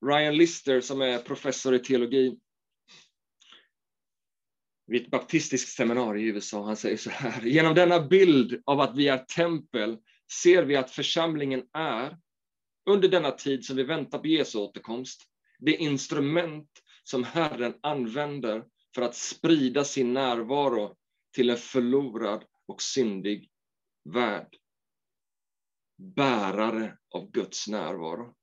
Ryan 0.03 0.37
Lister, 0.37 0.81
som 0.81 1.01
är 1.01 1.17
professor 1.17 1.75
i 1.75 1.79
teologi 1.79 2.39
vid 4.87 5.01
ett 5.01 5.11
baptistiskt 5.11 5.69
seminarium 5.69 6.25
i 6.25 6.29
USA, 6.29 6.65
han 6.65 6.77
säger 6.77 6.97
så 6.97 7.09
här. 7.09 7.41
Genom 7.41 7.75
denna 7.75 7.99
bild 7.99 8.61
av 8.65 8.79
att 8.79 8.95
vi 8.95 9.07
är 9.07 9.17
tempel 9.17 9.97
ser 10.41 10.63
vi 10.63 10.75
att 10.75 10.91
församlingen 10.91 11.63
är, 11.73 12.17
under 12.89 13.07
denna 13.09 13.31
tid 13.31 13.65
som 13.65 13.75
vi 13.75 13.83
väntar 13.83 14.19
på 14.19 14.27
Jesu 14.27 14.57
återkomst, 14.57 15.23
det 15.59 15.75
instrument 15.75 16.69
som 17.03 17.23
Herren 17.23 17.73
använder 17.81 18.63
för 18.95 19.01
att 19.01 19.15
sprida 19.15 19.83
sin 19.83 20.13
närvaro 20.13 20.95
till 21.35 21.49
en 21.49 21.57
förlorad 21.57 22.43
och 22.67 22.81
syndig 22.81 23.49
värld. 24.09 24.57
Bärare 25.97 26.97
av 27.09 27.31
Guds 27.31 27.67
närvaro. 27.67 28.35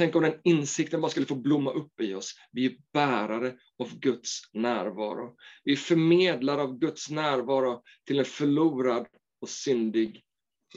Tänk 0.00 0.16
om 0.16 0.22
den 0.22 0.40
insikten 0.44 1.00
bara 1.00 1.10
skulle 1.10 1.26
få 1.26 1.34
blomma 1.34 1.70
upp 1.70 2.00
i 2.00 2.14
oss. 2.14 2.34
Vi 2.52 2.66
är 2.66 2.76
bärare 2.92 3.58
av 3.78 3.98
Guds 3.98 4.40
närvaro. 4.52 5.36
Vi 5.64 5.72
är 5.72 5.76
förmedlare 5.76 6.62
av 6.62 6.78
Guds 6.78 7.10
närvaro 7.10 7.82
till 8.04 8.18
en 8.18 8.24
förlorad 8.24 9.06
och 9.40 9.48
syndig 9.48 10.24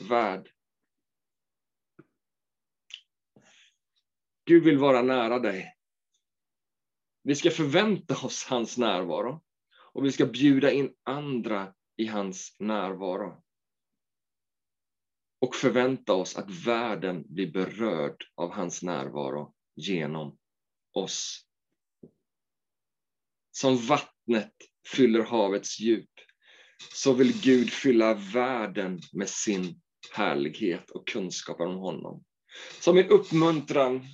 värld. 0.09 0.49
Gud 4.45 4.63
vill 4.63 4.77
vara 4.77 5.01
nära 5.01 5.39
dig. 5.39 5.73
Vi 7.23 7.35
ska 7.35 7.51
förvänta 7.51 8.25
oss 8.25 8.45
hans 8.49 8.77
närvaro 8.77 9.43
och 9.93 10.05
vi 10.05 10.11
ska 10.11 10.25
bjuda 10.25 10.71
in 10.71 10.93
andra 11.03 11.73
i 11.97 12.05
hans 12.05 12.55
närvaro 12.59 13.42
och 15.43 15.55
förvänta 15.55 16.13
oss 16.13 16.35
att 16.35 16.49
världen 16.49 17.23
blir 17.27 17.51
berörd 17.51 18.25
av 18.35 18.51
hans 18.51 18.83
närvaro 18.83 19.53
genom 19.75 20.37
oss. 20.93 21.45
Som 23.51 23.77
vattnet 23.77 24.53
fyller 24.95 25.23
havets 25.23 25.79
djup, 25.79 26.09
så 26.93 27.13
vill 27.13 27.41
Gud 27.41 27.69
fylla 27.69 28.13
världen 28.13 28.99
med 29.13 29.29
sin 29.29 29.81
härlighet 30.11 30.91
och 30.91 31.07
kunskap 31.07 31.59
om 31.59 31.75
honom. 31.75 32.23
Så 32.79 32.93
min 32.93 33.09
uppmuntran 33.09 34.05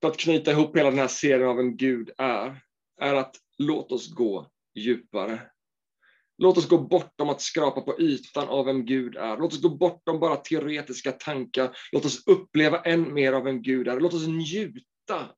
för 0.00 0.08
att 0.08 0.18
knyta 0.18 0.50
ihop 0.50 0.76
hela 0.76 0.90
den 0.90 0.98
här 0.98 1.08
serien 1.08 1.48
av 1.48 1.56
vem 1.56 1.76
Gud 1.76 2.10
är, 2.18 2.62
är 3.00 3.14
att 3.14 3.36
låt 3.58 3.92
oss 3.92 4.14
gå 4.14 4.50
djupare. 4.74 5.50
Låt 6.38 6.58
oss 6.58 6.68
gå 6.68 6.78
bortom 6.78 7.28
att 7.28 7.40
skrapa 7.40 7.80
på 7.80 8.00
ytan 8.00 8.48
av 8.48 8.64
vem 8.64 8.86
Gud 8.86 9.16
är. 9.16 9.36
Låt 9.36 9.52
oss 9.52 9.62
gå 9.62 9.68
bortom 9.68 10.20
bara 10.20 10.36
teoretiska 10.36 11.12
tankar. 11.12 11.76
Låt 11.92 12.04
oss 12.04 12.26
uppleva 12.26 12.80
än 12.80 13.14
mer 13.14 13.32
av 13.32 13.44
vem 13.44 13.62
Gud 13.62 13.88
är. 13.88 14.00
Låt 14.00 14.14
oss 14.14 14.26
njuta 14.26 14.84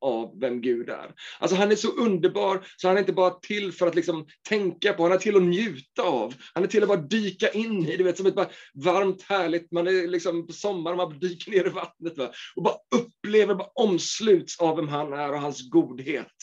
av 0.00 0.40
vem 0.40 0.60
Gud 0.60 0.88
är. 0.88 1.14
Alltså 1.38 1.56
han 1.56 1.70
är 1.70 1.76
så 1.76 1.88
underbar 1.88 2.66
så 2.76 2.88
han 2.88 2.96
är 2.96 3.00
inte 3.00 3.12
bara 3.12 3.30
till 3.30 3.72
för 3.72 3.86
att 3.86 3.94
liksom 3.94 4.26
tänka 4.48 4.92
på, 4.92 5.02
han 5.02 5.12
är 5.12 5.18
till 5.18 5.36
att 5.36 5.42
njuta 5.42 6.02
av. 6.02 6.34
Han 6.54 6.64
är 6.64 6.68
till 6.68 6.82
att 6.82 6.88
bara 6.88 7.00
dyka 7.00 7.48
in 7.48 7.86
i, 7.88 7.96
du 7.96 8.04
vet 8.04 8.16
som 8.16 8.26
ett 8.26 8.34
bara 8.34 8.50
varmt 8.74 9.22
härligt, 9.22 9.72
man 9.72 9.86
är 9.86 10.08
liksom 10.08 10.46
på 10.46 10.52
sommaren, 10.52 10.96
man 10.96 11.18
dyker 11.18 11.50
ner 11.50 11.66
i 11.66 11.70
vattnet 11.70 12.18
va? 12.18 12.30
och 12.56 12.62
bara 12.62 12.76
upplever, 12.94 13.54
bara 13.54 13.70
omsluts 13.74 14.60
av 14.60 14.76
vem 14.76 14.88
han 14.88 15.12
är 15.12 15.32
och 15.32 15.40
hans 15.40 15.70
godhet. 15.70 16.34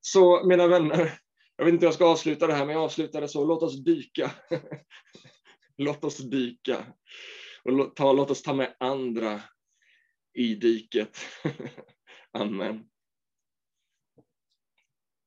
Så 0.00 0.44
mina 0.44 0.66
vänner, 0.66 1.18
jag 1.60 1.64
vet 1.64 1.72
inte 1.72 1.84
hur 1.84 1.88
jag 1.88 1.94
ska 1.94 2.06
avsluta 2.06 2.46
det 2.46 2.54
här, 2.54 2.66
men 2.66 2.74
jag 2.74 2.84
avslutar 2.84 3.20
det 3.20 3.28
så. 3.28 3.44
Låt 3.44 3.62
oss 3.62 3.84
dyka. 3.84 4.30
låt 5.76 6.04
oss 6.04 6.18
dyka. 6.18 6.86
Och 7.64 7.96
ta, 7.96 8.12
låt 8.12 8.30
oss 8.30 8.42
ta 8.42 8.54
med 8.54 8.76
andra 8.80 9.42
i 10.34 10.54
diket. 10.54 11.18
Amen. 12.38 12.89